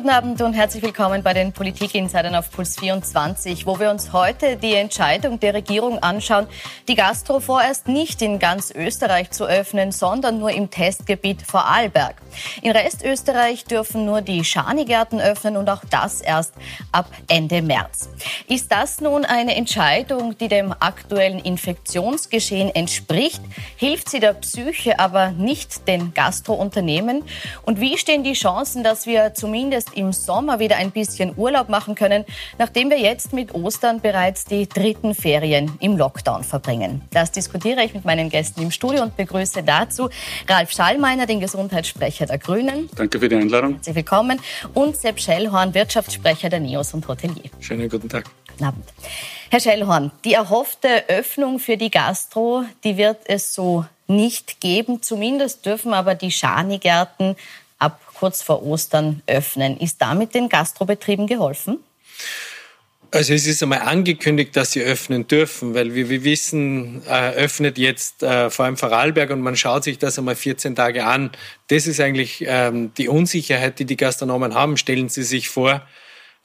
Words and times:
Guten 0.00 0.14
Abend 0.14 0.40
und 0.40 0.54
herzlich 0.54 0.82
willkommen 0.82 1.22
bei 1.22 1.34
den 1.34 1.52
Politik-Insidern 1.52 2.34
auf 2.34 2.50
Puls 2.50 2.78
24, 2.78 3.66
wo 3.66 3.78
wir 3.78 3.90
uns 3.90 4.14
heute 4.14 4.56
die 4.56 4.72
Entscheidung 4.72 5.38
der 5.40 5.52
Regierung 5.52 5.98
anschauen, 5.98 6.46
die 6.88 6.94
Gastro 6.94 7.38
vorerst 7.38 7.86
nicht 7.86 8.22
in 8.22 8.38
ganz 8.38 8.70
Österreich 8.70 9.30
zu 9.30 9.44
öffnen, 9.44 9.92
sondern 9.92 10.38
nur 10.38 10.52
im 10.52 10.70
Testgebiet 10.70 11.42
Vorarlberg. 11.42 12.14
In 12.62 12.70
Restösterreich 12.70 13.64
dürfen 13.64 14.06
nur 14.06 14.22
die 14.22 14.42
Schanigärten 14.42 15.20
öffnen 15.20 15.58
und 15.58 15.68
auch 15.68 15.82
das 15.90 16.22
erst 16.22 16.54
ab 16.92 17.10
Ende 17.28 17.60
März. 17.60 18.08
Ist 18.48 18.72
das 18.72 19.02
nun 19.02 19.26
eine 19.26 19.54
Entscheidung, 19.54 20.38
die 20.38 20.48
dem 20.48 20.72
aktuellen 20.72 21.40
Infektionsgeschehen 21.40 22.74
entspricht? 22.74 23.42
Hilft 23.76 24.08
sie 24.08 24.20
der 24.20 24.32
Psyche, 24.32 24.98
aber 24.98 25.32
nicht 25.32 25.86
den 25.86 26.14
Gastrounternehmen? 26.14 27.22
Und 27.64 27.82
wie 27.82 27.98
stehen 27.98 28.24
die 28.24 28.32
Chancen, 28.32 28.82
dass 28.82 29.04
wir 29.04 29.34
zumindest 29.34 29.89
im 29.94 30.12
Sommer 30.12 30.58
wieder 30.58 30.76
ein 30.76 30.90
bisschen 30.90 31.32
Urlaub 31.36 31.68
machen 31.68 31.94
können, 31.94 32.24
nachdem 32.58 32.90
wir 32.90 32.98
jetzt 32.98 33.32
mit 33.32 33.54
Ostern 33.54 34.00
bereits 34.00 34.44
die 34.44 34.68
dritten 34.68 35.14
Ferien 35.14 35.72
im 35.80 35.96
Lockdown 35.96 36.44
verbringen. 36.44 37.02
Das 37.12 37.30
diskutiere 37.32 37.82
ich 37.84 37.94
mit 37.94 38.04
meinen 38.04 38.28
Gästen 38.28 38.62
im 38.62 38.70
Studio 38.70 39.02
und 39.02 39.16
begrüße 39.16 39.62
dazu 39.62 40.10
Ralf 40.48 40.70
Schallmeiner, 40.70 41.26
den 41.26 41.40
Gesundheitssprecher 41.40 42.26
der 42.26 42.38
Grünen. 42.38 42.88
Danke 42.94 43.20
für 43.20 43.28
die 43.28 43.36
Einladung. 43.36 43.74
Herzlich 43.74 43.96
willkommen. 43.96 44.40
Und 44.74 44.96
Sepp 44.96 45.20
Schellhorn, 45.20 45.74
Wirtschaftssprecher 45.74 46.48
der 46.48 46.60
NEOS 46.60 46.94
und 46.94 47.06
Hotelier. 47.08 47.50
Schönen 47.60 47.88
guten 47.88 48.08
Tag. 48.08 48.24
Guten 48.48 48.64
Abend. 48.64 48.84
Herr 49.50 49.60
Schellhorn, 49.60 50.12
die 50.24 50.34
erhoffte 50.34 51.08
Öffnung 51.08 51.58
für 51.58 51.76
die 51.76 51.90
Gastro, 51.90 52.64
die 52.84 52.96
wird 52.96 53.18
es 53.24 53.52
so 53.52 53.84
nicht 54.06 54.60
geben. 54.60 55.02
Zumindest 55.02 55.64
dürfen 55.64 55.94
aber 55.94 56.14
die 56.14 56.30
Schanigärten 56.30 57.36
ab 57.80 58.00
kurz 58.14 58.42
vor 58.42 58.62
Ostern 58.62 59.22
öffnen. 59.26 59.78
Ist 59.78 60.00
damit 60.00 60.34
den 60.34 60.48
Gastrobetrieben 60.48 61.26
geholfen? 61.26 61.78
Also 63.12 63.34
es 63.34 63.44
ist 63.44 63.60
einmal 63.60 63.80
angekündigt, 63.80 64.54
dass 64.54 64.70
sie 64.70 64.82
öffnen 64.82 65.26
dürfen, 65.26 65.74
weil 65.74 65.96
wie 65.96 66.08
wir 66.08 66.22
wissen, 66.22 67.02
äh, 67.08 67.30
öffnet 67.32 67.76
jetzt 67.76 68.22
äh, 68.22 68.50
vor 68.50 68.66
allem 68.66 68.76
Vorarlberg 68.76 69.30
und 69.30 69.40
man 69.40 69.56
schaut 69.56 69.82
sich 69.82 69.98
das 69.98 70.16
einmal 70.16 70.36
14 70.36 70.76
Tage 70.76 71.04
an. 71.04 71.32
Das 71.66 71.88
ist 71.88 71.98
eigentlich 71.98 72.44
ähm, 72.46 72.94
die 72.94 73.08
Unsicherheit, 73.08 73.80
die 73.80 73.84
die 73.84 73.96
Gastronomen 73.96 74.54
haben. 74.54 74.76
Stellen 74.76 75.08
Sie 75.08 75.24
sich 75.24 75.48
vor, 75.48 75.82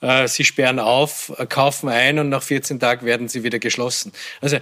äh, 0.00 0.26
sie 0.26 0.44
sperren 0.44 0.80
auf, 0.80 1.32
kaufen 1.48 1.88
ein 1.88 2.18
und 2.18 2.30
nach 2.30 2.42
14 2.42 2.80
Tagen 2.80 3.06
werden 3.06 3.28
sie 3.28 3.44
wieder 3.44 3.60
geschlossen. 3.60 4.12
Also 4.40 4.58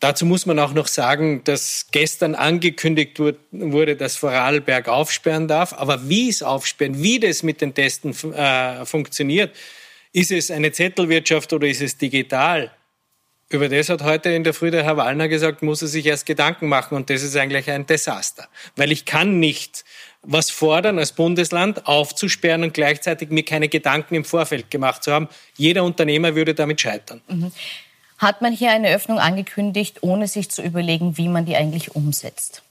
Dazu 0.00 0.24
muss 0.24 0.46
man 0.46 0.58
auch 0.58 0.72
noch 0.72 0.88
sagen, 0.88 1.44
dass 1.44 1.88
gestern 1.90 2.34
angekündigt 2.34 3.18
wurde, 3.18 3.96
dass 3.96 4.16
Vorarlberg 4.16 4.88
aufsperren 4.88 5.46
darf. 5.46 5.74
Aber 5.74 6.08
wie 6.08 6.30
es 6.30 6.42
aufsperren, 6.42 7.02
wie 7.02 7.20
das 7.20 7.42
mit 7.42 7.60
den 7.60 7.74
Testen 7.74 8.14
äh, 8.32 8.86
funktioniert, 8.86 9.54
ist 10.12 10.30
es 10.30 10.50
eine 10.50 10.72
Zettelwirtschaft 10.72 11.52
oder 11.52 11.66
ist 11.66 11.82
es 11.82 11.98
digital? 11.98 12.70
Über 13.50 13.68
das 13.68 13.90
hat 13.90 14.02
heute 14.02 14.30
in 14.30 14.42
der 14.42 14.54
Früh 14.54 14.70
der 14.70 14.84
Herr 14.84 14.96
Wallner 14.96 15.28
gesagt, 15.28 15.62
muss 15.62 15.82
er 15.82 15.88
sich 15.88 16.06
erst 16.06 16.24
Gedanken 16.24 16.68
machen 16.68 16.94
und 16.94 17.10
das 17.10 17.22
ist 17.22 17.36
eigentlich 17.36 17.70
ein 17.70 17.86
Desaster. 17.86 18.48
Weil 18.76 18.90
ich 18.90 19.04
kann 19.04 19.38
nicht 19.38 19.84
was 20.22 20.50
fordern 20.50 20.98
als 20.98 21.12
Bundesland 21.12 21.86
aufzusperren 21.86 22.62
und 22.62 22.72
gleichzeitig 22.72 23.28
mir 23.28 23.44
keine 23.44 23.68
Gedanken 23.68 24.14
im 24.14 24.24
Vorfeld 24.24 24.70
gemacht 24.70 25.04
zu 25.04 25.12
haben. 25.12 25.28
Jeder 25.58 25.84
Unternehmer 25.84 26.34
würde 26.34 26.54
damit 26.54 26.80
scheitern. 26.80 27.20
Mhm. 27.28 27.52
Hat 28.18 28.42
man 28.42 28.52
hier 28.52 28.70
eine 28.70 28.90
Öffnung 28.90 29.18
angekündigt, 29.18 30.02
ohne 30.02 30.28
sich 30.28 30.50
zu 30.50 30.62
überlegen, 30.62 31.16
wie 31.16 31.28
man 31.28 31.44
die 31.46 31.56
eigentlich 31.56 31.94
umsetzt? 31.94 32.62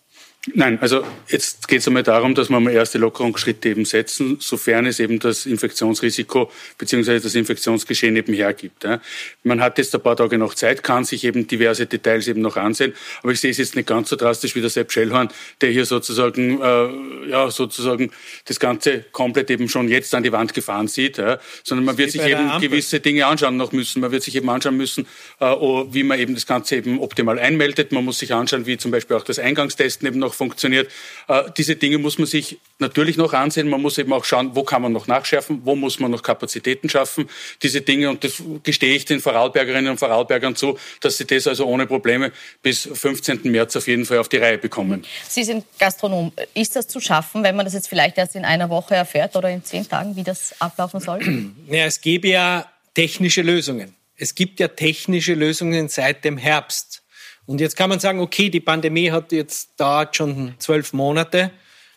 Nein, 0.54 0.78
also 0.82 1.06
jetzt 1.30 1.70
geht 1.70 1.80
es 1.80 1.88
einmal 1.88 2.04
darum, 2.04 2.36
dass 2.36 2.50
wir 2.50 2.60
mal 2.60 2.74
erste 2.74 2.98
Lockerungsschritte 2.98 3.70
eben 3.70 3.86
setzen, 3.86 4.38
sofern 4.42 4.86
es 4.86 5.00
eben 5.00 5.20
das 5.20 5.46
Infektionsrisiko 5.46 6.52
bzw. 6.78 7.22
das 7.22 7.34
Infektionsgeschehen 7.36 8.18
eben 8.18 8.34
hergibt. 8.34 8.84
Ja. 8.84 9.00
Man 9.44 9.62
hat 9.62 9.78
jetzt 9.78 9.96
ein 9.96 10.02
paar 10.02 10.18
Tage 10.18 10.38
noch 10.38 10.54
Zeit, 10.54 10.84
kann 10.84 11.06
sich 11.06 11.24
eben 11.24 11.48
diverse 11.48 11.86
Details 11.86 12.28
eben 12.28 12.42
noch 12.42 12.58
ansehen, 12.58 12.94
aber 13.22 13.32
ich 13.32 13.40
sehe 13.40 13.52
es 13.52 13.58
jetzt 13.58 13.78
nicht 13.78 13.88
ganz 13.88 14.10
so 14.10 14.18
drastisch 14.18 14.54
wie 14.56 14.60
der 14.60 14.70
Sepp 14.70 14.92
Schellhorn, 14.92 15.30
der 15.62 15.72
hier 15.72 15.86
sozusagen, 15.86 16.62
äh, 16.62 17.30
ja, 17.30 17.50
sozusagen 17.50 18.12
das 18.44 18.60
Ganze 18.60 19.06
komplett 19.14 19.50
eben 19.50 19.70
schon 19.70 19.88
jetzt 19.88 20.14
an 20.14 20.24
die 20.24 20.34
Wand 20.34 20.54
gefahren 20.54 20.90
sieht, 20.90 21.20
ja. 21.20 21.40
sondern 21.64 21.86
man 21.86 21.98
wird 21.98 22.12
sich 22.12 22.22
eben 22.22 22.60
gewisse 22.60 23.00
Dinge 23.00 23.28
anschauen 23.28 23.56
noch 23.56 23.72
müssen. 23.72 24.02
Man 24.02 24.12
wird 24.12 24.24
sich 24.24 24.36
eben 24.36 24.50
anschauen 24.50 24.76
müssen, 24.76 25.08
äh, 25.40 25.46
wie 25.46 26.04
man 26.04 26.20
eben 26.20 26.34
das 26.34 26.46
Ganze 26.46 26.76
eben 26.76 27.00
optimal 27.00 27.40
einmeldet. 27.40 27.94
Man 27.94 28.04
muss 28.04 28.20
sich 28.20 28.34
anschauen, 28.34 28.66
wie 28.66 28.76
zum 28.76 28.92
Beispiel 28.92 29.16
auch 29.16 29.24
das 29.24 29.40
Eingangstesten 29.40 30.06
eben 30.06 30.20
noch 30.20 30.33
noch 30.34 30.38
funktioniert. 30.38 30.90
Äh, 31.28 31.44
diese 31.56 31.76
Dinge 31.76 31.98
muss 31.98 32.18
man 32.18 32.28
sich 32.28 32.60
natürlich 32.80 33.18
noch 33.18 33.34
ansehen. 33.34 33.70
Man 33.70 33.82
muss 33.82 33.98
eben 33.98 34.12
auch 34.14 34.26
schauen, 34.26 34.56
wo 34.56 34.64
kann 34.64 34.82
man 34.82 34.92
noch 34.92 35.08
nachschärfen, 35.08 35.62
wo 35.64 35.76
muss 35.76 36.00
man 36.00 36.12
noch 36.12 36.22
Kapazitäten 36.22 36.90
schaffen. 36.90 37.30
Diese 37.62 37.82
Dinge, 37.82 38.10
und 38.10 38.24
das 38.24 38.42
gestehe 38.64 38.96
ich 38.96 39.06
den 39.06 39.20
Vorarlbergerinnen 39.20 39.92
und 39.92 39.98
Vorarlbergern 39.98 40.56
zu, 40.56 40.78
dass 41.00 41.18
sie 41.18 41.26
das 41.26 41.48
also 41.48 41.66
ohne 41.66 41.86
Probleme 41.86 42.32
bis 42.62 42.90
15. 42.92 43.42
März 43.44 43.76
auf 43.76 43.88
jeden 43.88 44.06
Fall 44.06 44.18
auf 44.18 44.30
die 44.30 44.38
Reihe 44.38 44.58
bekommen. 44.58 45.06
Sie 45.28 45.44
sind 45.44 45.66
Gastronom. 45.80 46.34
Ist 46.54 46.76
das 46.76 46.88
zu 46.88 47.00
schaffen, 47.00 47.44
wenn 47.44 47.56
man 47.56 47.66
das 47.66 47.74
jetzt 47.74 47.88
vielleicht 47.88 48.18
erst 48.18 48.36
in 48.36 48.46
einer 48.46 48.70
Woche 48.70 48.96
erfährt 48.96 49.36
oder 49.36 49.50
in 49.50 49.64
zehn 49.64 49.88
Tagen, 49.88 50.16
wie 50.16 50.24
das 50.24 50.60
ablaufen 50.60 51.00
soll? 51.00 51.20
Ja, 51.70 51.86
es 51.86 52.02
gäbe 52.02 52.28
ja 52.28 52.66
technische 52.94 53.42
Lösungen. 53.42 53.96
Es 54.16 54.36
gibt 54.36 54.60
ja 54.60 54.68
technische 54.68 55.34
Lösungen 55.34 55.90
seit 55.90 56.24
dem 56.24 56.38
Herbst. 56.38 57.03
Und 57.46 57.60
jetzt 57.60 57.76
kann 57.76 57.90
man 57.90 58.00
sagen, 58.00 58.20
okay, 58.20 58.50
die 58.50 58.62
Pandemie 58.62 59.12
hat 59.12 59.32
jetzt 59.32 59.72
dauert 59.78 60.16
schon 60.16 60.56
zwölf 60.60 60.94
Monate. 60.94 61.52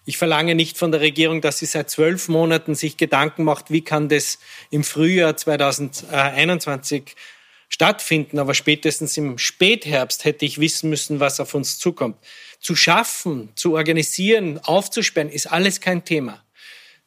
Ich 0.05 0.19
verlange 0.19 0.55
nicht 0.55 0.79
von 0.79 0.93
der 0.93 1.01
Regierung, 1.01 1.41
dass 1.41 1.59
sie 1.59 1.67
seit 1.67 1.91
zwölf 1.91 2.29
Monaten 2.29 2.75
sich 2.75 2.97
Gedanken 2.97 3.45
macht, 3.45 3.71
wie 3.71 3.83
kann 3.83 4.09
das 4.09 4.39
im 4.71 4.85
Frühjahr 4.85 5.37
2021 5.37 7.15
stattfinden. 7.69 8.39
Aber 8.39 8.55
spätestens 8.55 9.17
im 9.17 9.39
Spätherbst 9.39 10.25
hätte 10.25 10.45
ich 10.45 10.61
wissen 10.61 10.91
müssen, 10.91 11.21
was 11.21 11.41
auf 11.41 11.55
uns 11.55 11.79
zukommt. 11.79 12.17
Zu 12.61 12.75
schaffen, 12.75 13.51
zu 13.55 13.75
organisieren, 13.75 14.59
aufzusperren, 14.63 15.31
ist 15.31 15.47
alles 15.47 15.81
kein 15.81 16.05
Thema. 16.05 16.43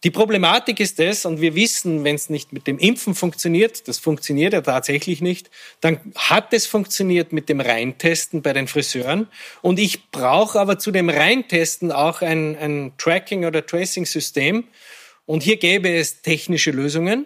Die 0.05 0.11
Problematik 0.11 0.79
ist 0.79 0.97
das, 0.99 1.25
und 1.25 1.41
wir 1.41 1.55
wissen, 1.55 2.05
wenn 2.05 2.15
es 2.15 2.29
nicht 2.29 2.53
mit 2.53 2.67
dem 2.67 2.77
Impfen 2.79 3.15
funktioniert, 3.15 3.85
das 3.89 3.99
funktioniert 3.99 4.53
ja 4.53 4.61
tatsächlich 4.61 5.19
nicht, 5.19 5.49
dann 5.81 5.99
hat 6.15 6.53
es 6.53 6.65
funktioniert 6.65 7.33
mit 7.33 7.49
dem 7.49 7.59
Reintesten 7.59 8.41
bei 8.41 8.53
den 8.53 8.69
Friseuren. 8.69 9.27
Und 9.61 9.77
ich 9.77 10.09
brauche 10.11 10.57
aber 10.57 10.79
zu 10.79 10.91
dem 10.91 11.09
Reintesten 11.09 11.91
auch 11.91 12.21
ein, 12.21 12.55
ein 12.55 12.93
Tracking- 12.97 13.43
oder 13.43 13.65
Tracing-System. 13.65 14.63
Und 15.25 15.43
hier 15.43 15.57
gäbe 15.57 15.89
es 15.89 16.21
technische 16.21 16.71
Lösungen. 16.71 17.25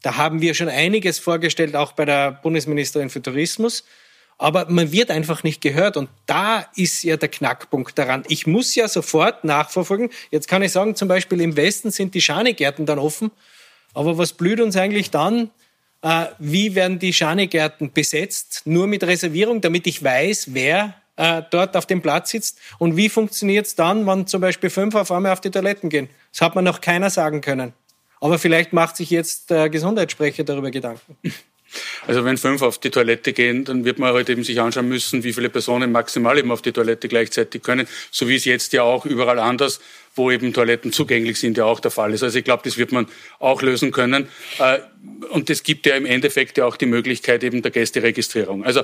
Da 0.00 0.16
haben 0.16 0.40
wir 0.40 0.54
schon 0.54 0.70
einiges 0.70 1.18
vorgestellt, 1.18 1.76
auch 1.76 1.92
bei 1.92 2.06
der 2.06 2.32
Bundesministerin 2.32 3.10
für 3.10 3.20
Tourismus. 3.20 3.84
Aber 4.38 4.66
man 4.68 4.92
wird 4.92 5.10
einfach 5.10 5.44
nicht 5.44 5.62
gehört 5.62 5.96
und 5.96 6.10
da 6.26 6.66
ist 6.76 7.02
ja 7.02 7.16
der 7.16 7.30
Knackpunkt 7.30 7.98
daran. 7.98 8.22
Ich 8.28 8.46
muss 8.46 8.74
ja 8.74 8.86
sofort 8.86 9.44
nachverfolgen. 9.44 10.10
Jetzt 10.30 10.46
kann 10.46 10.62
ich 10.62 10.72
sagen, 10.72 10.94
zum 10.94 11.08
Beispiel 11.08 11.40
im 11.40 11.56
Westen 11.56 11.90
sind 11.90 12.14
die 12.14 12.20
Schanigärten 12.20 12.84
dann 12.84 12.98
offen. 12.98 13.30
Aber 13.94 14.18
was 14.18 14.34
blüht 14.34 14.60
uns 14.60 14.76
eigentlich 14.76 15.10
dann? 15.10 15.50
Äh, 16.02 16.26
wie 16.38 16.74
werden 16.74 16.98
die 16.98 17.14
Schanigärten 17.14 17.92
besetzt? 17.92 18.62
Nur 18.66 18.86
mit 18.86 19.04
Reservierung, 19.04 19.62
damit 19.62 19.86
ich 19.86 20.04
weiß, 20.04 20.52
wer 20.52 20.94
äh, 21.16 21.42
dort 21.50 21.74
auf 21.74 21.86
dem 21.86 22.02
Platz 22.02 22.30
sitzt. 22.30 22.58
Und 22.78 22.96
wie 22.96 23.08
funktioniert 23.08 23.66
es 23.66 23.74
dann, 23.74 24.06
wenn 24.06 24.26
zum 24.26 24.42
Beispiel 24.42 24.68
fünf 24.68 24.94
auf 24.94 25.10
einmal 25.10 25.32
auf 25.32 25.40
die 25.40 25.50
Toiletten 25.50 25.88
gehen? 25.88 26.10
Das 26.30 26.42
hat 26.42 26.54
mir 26.54 26.62
noch 26.62 26.82
keiner 26.82 27.08
sagen 27.08 27.40
können. 27.40 27.72
Aber 28.20 28.38
vielleicht 28.38 28.74
macht 28.74 28.96
sich 28.96 29.10
jetzt 29.10 29.50
der 29.50 29.70
Gesundheitssprecher 29.70 30.44
darüber 30.44 30.70
Gedanken. 30.70 31.16
Also 32.06 32.24
wenn 32.24 32.36
fünf 32.36 32.62
auf 32.62 32.78
die 32.78 32.90
Toilette 32.90 33.32
gehen, 33.32 33.64
dann 33.64 33.84
wird 33.84 33.98
man 33.98 34.12
halt 34.14 34.28
eben 34.28 34.44
sich 34.44 34.60
anschauen 34.60 34.88
müssen, 34.88 35.24
wie 35.24 35.32
viele 35.32 35.50
Personen 35.50 35.92
maximal 35.92 36.38
eben 36.38 36.50
auf 36.50 36.62
die 36.62 36.72
Toilette 36.72 37.08
gleichzeitig 37.08 37.62
können, 37.62 37.86
so 38.10 38.28
wie 38.28 38.36
es 38.36 38.44
jetzt 38.44 38.72
ja 38.72 38.82
auch 38.82 39.04
überall 39.06 39.38
anders, 39.38 39.80
wo 40.14 40.30
eben 40.30 40.52
Toiletten 40.52 40.92
zugänglich 40.92 41.38
sind, 41.38 41.58
ja 41.58 41.64
auch 41.64 41.80
der 41.80 41.90
Fall 41.90 42.12
ist. 42.14 42.22
Also 42.22 42.38
ich 42.38 42.44
glaube, 42.44 42.62
das 42.64 42.78
wird 42.78 42.92
man 42.92 43.06
auch 43.38 43.62
lösen 43.62 43.92
können. 43.92 44.28
Äh, 44.58 44.78
und 45.30 45.50
es 45.50 45.62
gibt 45.62 45.86
ja 45.86 45.94
im 45.94 46.06
Endeffekt 46.06 46.58
ja 46.58 46.64
auch 46.64 46.76
die 46.76 46.86
Möglichkeit 46.86 47.44
eben 47.44 47.62
der 47.62 47.70
Gästeregistrierung. 47.70 48.64
Also 48.64 48.82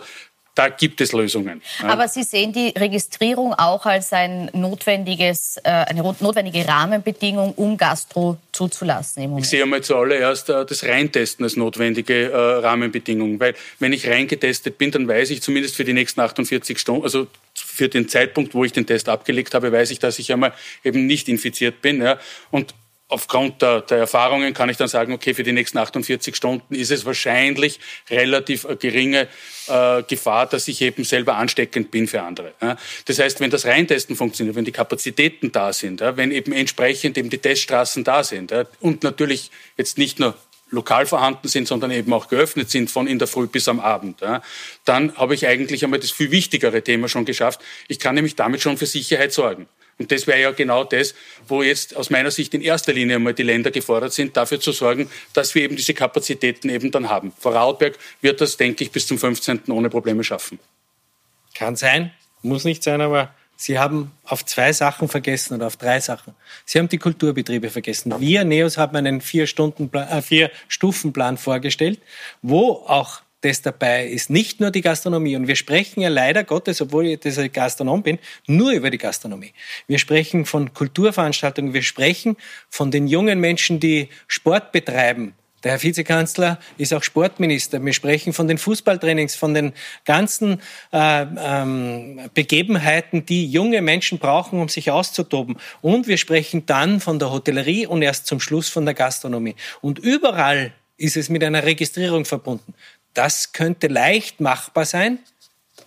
da 0.55 0.69
gibt 0.69 1.01
es 1.01 1.13
Lösungen. 1.13 1.63
Aber 1.83 2.09
Sie 2.09 2.23
sehen 2.23 2.53
die 2.53 2.75
Registrierung 2.77 3.55
auch 3.55 3.87
als 3.87 4.13
ein 4.13 4.51
notwendiges, 4.53 5.57
äh, 5.59 5.71
eine 5.71 6.03
notwendige 6.03 6.69
Rahmenbedingung, 6.69 7.55
um 7.55 7.79
Gastro 7.79 8.37
zuzulassen 8.53 9.23
im 9.23 9.31
Moment. 9.31 9.47
Ich 9.47 9.51
sehe 9.51 9.63
einmal 9.63 9.83
zuallererst 9.83 10.51
äh, 10.51 10.67
das 10.67 10.85
Reintesten 10.85 11.45
als 11.45 11.57
notwendige 11.57 12.31
äh, 12.31 12.37
Rahmenbedingung, 12.37 13.41
weil 13.41 13.55
wenn 13.79 13.95
ich 13.95 14.07
reingetestet 14.07 14.77
bin, 14.77 14.91
dann 14.91 15.09
weiß 15.09 15.31
ich 15.31 15.41
zumindest 15.41 15.75
für 15.75 15.85
die 15.85 15.95
nächsten 15.95 16.21
48 16.21 16.79
Stunden, 16.79 17.05
also 17.05 17.29
für 17.55 17.89
den 17.89 18.09
Zeitpunkt, 18.09 18.55
wo 18.55 18.65
ich 18.65 18.73
den 18.73 18.87
Test 18.87 19.09
abgelegt 19.09 19.55
habe, 19.55 19.73
weiß 19.73 19.91
ich, 19.91 20.01
dass 20.01 20.19
ich 20.19 20.33
einmal 20.33 20.53
eben 20.85 21.07
nicht 21.07 21.29
infiziert 21.29 21.81
bin. 21.81 22.07
Und 22.51 22.75
aufgrund 23.13 23.61
der, 23.61 23.83
der, 23.83 23.99
Erfahrungen 23.99 24.55
kann 24.55 24.71
ich 24.71 24.79
dann 24.79 24.89
sagen, 24.89 25.13
okay, 25.13 25.35
für 25.35 25.43
die 25.43 25.53
nächsten 25.53 25.79
48 25.79 26.35
Stunden 26.35 26.75
ist 26.75 26.91
es 26.91 27.05
wahrscheinlich 27.05 27.79
relativ 28.11 28.67
geringe 28.81 29.29
äh, 29.69 30.03
Gefahr, 30.05 30.47
dass 30.47 30.67
ich 30.67 30.81
eben 30.81 31.05
selber 31.05 31.37
ansteckend 31.37 31.91
bin 31.91 32.09
für 32.09 32.23
andere. 32.23 32.55
Ja. 32.63 32.77
Das 33.05 33.19
heißt, 33.19 33.41
wenn 33.41 33.51
das 33.51 33.67
Reintesten 33.67 34.17
funktioniert, 34.17 34.57
wenn 34.57 34.65
die 34.65 34.73
Kapazitäten 34.73 35.53
da 35.53 35.73
sind, 35.73 36.01
ja, 36.01 36.17
wenn 36.17 36.31
eben 36.31 36.53
entsprechend 36.53 37.19
eben 37.19 37.29
die 37.29 37.39
Teststraßen 37.39 38.03
da 38.03 38.25
sind 38.25 38.51
ja, 38.51 38.65
und 38.81 39.03
natürlich 39.03 39.51
jetzt 39.77 39.99
nicht 39.99 40.19
nur 40.19 40.35
lokal 40.71 41.05
vorhanden 41.05 41.49
sind, 41.49 41.69
sondern 41.69 41.91
eben 41.91 42.13
auch 42.15 42.29
geöffnet 42.29 42.71
sind 42.71 42.91
von 42.91 43.07
in 43.07 43.19
der 43.19 43.29
Früh 43.29 43.47
bis 43.47 43.69
am 43.69 43.79
Abend, 43.79 44.23
ja, 44.23 44.43
dann 44.87 45.15
habe 45.17 45.35
ich 45.35 45.47
eigentlich 45.47 45.85
einmal 45.85 46.01
das 46.01 46.11
viel 46.11 46.31
wichtigere 46.31 46.83
Thema 46.83 47.09
schon 47.09 47.27
geschafft. 47.27 47.61
Ich 47.89 47.99
kann 47.99 48.15
nämlich 48.15 48.37
damit 48.37 48.63
schon 48.63 48.79
für 48.79 48.87
Sicherheit 48.87 49.35
sorgen. 49.35 49.69
Und 49.99 50.11
das 50.11 50.27
wäre 50.27 50.41
ja 50.41 50.51
genau 50.53 50.85
das, 50.85 51.15
wo 51.47 51.63
jetzt 51.63 51.97
aus 51.97 52.11
meiner 52.11 52.31
Sicht 52.31 52.55
in 52.55 52.63
erster 52.63 52.93
Linie 52.93 53.17
einmal 53.17 53.35
die 53.35 53.43
Länder 53.43 53.71
gefordert 53.71 54.13
sind, 54.13 54.37
dafür 54.37 54.61
zu 54.61 54.73
sorgen, 54.73 55.11
dass 55.33 55.55
wir 55.55 55.63
eben 55.63 55.77
diese 55.77 55.95
Kapazitäten 55.95 56.69
eben 56.69 56.91
dann 56.91 57.09
haben. 57.09 57.33
Vorarlberg 57.39 57.99
wird 58.21 58.41
das, 58.41 58.57
denke 58.57 58.85
ich, 58.85 58.91
bis 58.91 59.07
zum 59.07 59.19
15. 59.19 59.63
ohne 59.69 59.91
Probleme 59.91 60.25
schaffen. 60.25 60.59
Kann 61.55 61.77
sein, 61.77 62.13
muss 62.43 62.65
nicht 62.65 62.83
sein, 62.83 63.01
aber 63.01 63.35
Sie 63.63 63.79
haben 63.79 64.11
auf 64.25 64.45
zwei 64.45 64.73
Sachen 64.73 65.07
vergessen 65.09 65.55
oder 65.55 65.69
auf 65.69 65.77
drei 65.77 66.01
Sachen. 66.01 66.35
Sie 66.65 66.81
haben 66.81 66.89
die 66.89 66.99
Kulturbetriebe 66.99 67.71
vergessen. 67.71 68.13
Wir, 68.19 68.45
NEOS, 68.45 68.77
haben 68.77 68.97
einen 68.97 69.21
Vier-Stunden-Plan, 69.21 70.09
äh, 70.09 70.21
Vier-Stufenplan 70.21 71.37
vorgestellt, 71.37 72.01
wo 72.41 72.73
auch 72.73 73.23
das 73.43 73.63
dabei 73.63 74.07
ist. 74.07 74.31
Nicht 74.31 74.61
nur 74.61 74.71
die 74.71 74.81
Gastronomie. 74.81 75.37
Und 75.37 75.47
wir 75.47 75.57
sprechen 75.57 76.01
ja 76.01 76.09
leider 76.09 76.45
Gottes, 76.45 76.81
obwohl 76.81 77.07
ich 77.07 77.21
dieser 77.21 77.49
Gastronom 77.49 78.03
bin, 78.03 78.19
nur 78.47 78.73
über 78.73 78.91
die 78.91 78.99
Gastronomie. 78.99 79.53
Wir 79.87 79.99
sprechen 79.99 80.47
von 80.47 80.73
Kulturveranstaltungen. 80.73 81.75
Wir 81.75 81.83
sprechen 81.83 82.37
von 82.71 82.91
den 82.91 83.07
jungen 83.07 83.41
Menschen, 83.41 83.81
die 83.81 84.09
Sport 84.27 84.73
betreiben. 84.73 85.35
Der 85.63 85.73
Herr 85.73 85.83
Vizekanzler 85.83 86.59
ist 86.77 86.93
auch 86.93 87.05
Sportminister. 87.05 87.85
Wir 87.85 87.93
sprechen 87.93 88.33
von 88.33 88.49
den 88.49 88.59
Fußballtrainings, 88.59 89.37
von 89.37 89.55
den 89.55 89.73
ganzen 90.05 90.61
äh, 90.93 91.27
ähm, 91.39 92.21
Begebenheiten, 92.35 93.27
die 93.27 93.47
junge 93.47 93.81
Menschen 93.81 94.19
brauchen, 94.19 94.61
um 94.61 94.69
sich 94.69 94.91
auszutoben. 94.91 95.57
Und 95.81 96.09
wir 96.09 96.17
sprechen 96.17 96.67
dann 96.67 96.99
von 96.99 97.21
der 97.21 97.31
Hotellerie 97.31 97.87
und 97.87 98.03
erst 98.03 98.27
zum 98.27 98.41
Schluss 98.41 98.69
von 98.69 98.85
der 98.85 98.95
Gastronomie. 98.95 99.55
Und 99.81 100.01
überall 100.01 100.73
ist 100.97 101.17
es 101.17 101.29
mit 101.29 101.45
einer 101.45 101.63
Registrierung 101.65 102.25
verbunden. 102.25 102.75
Das 103.15 103.53
könnte 103.53 103.89
leicht 103.89 104.41
machbar 104.41 104.85
sein. 104.85 105.19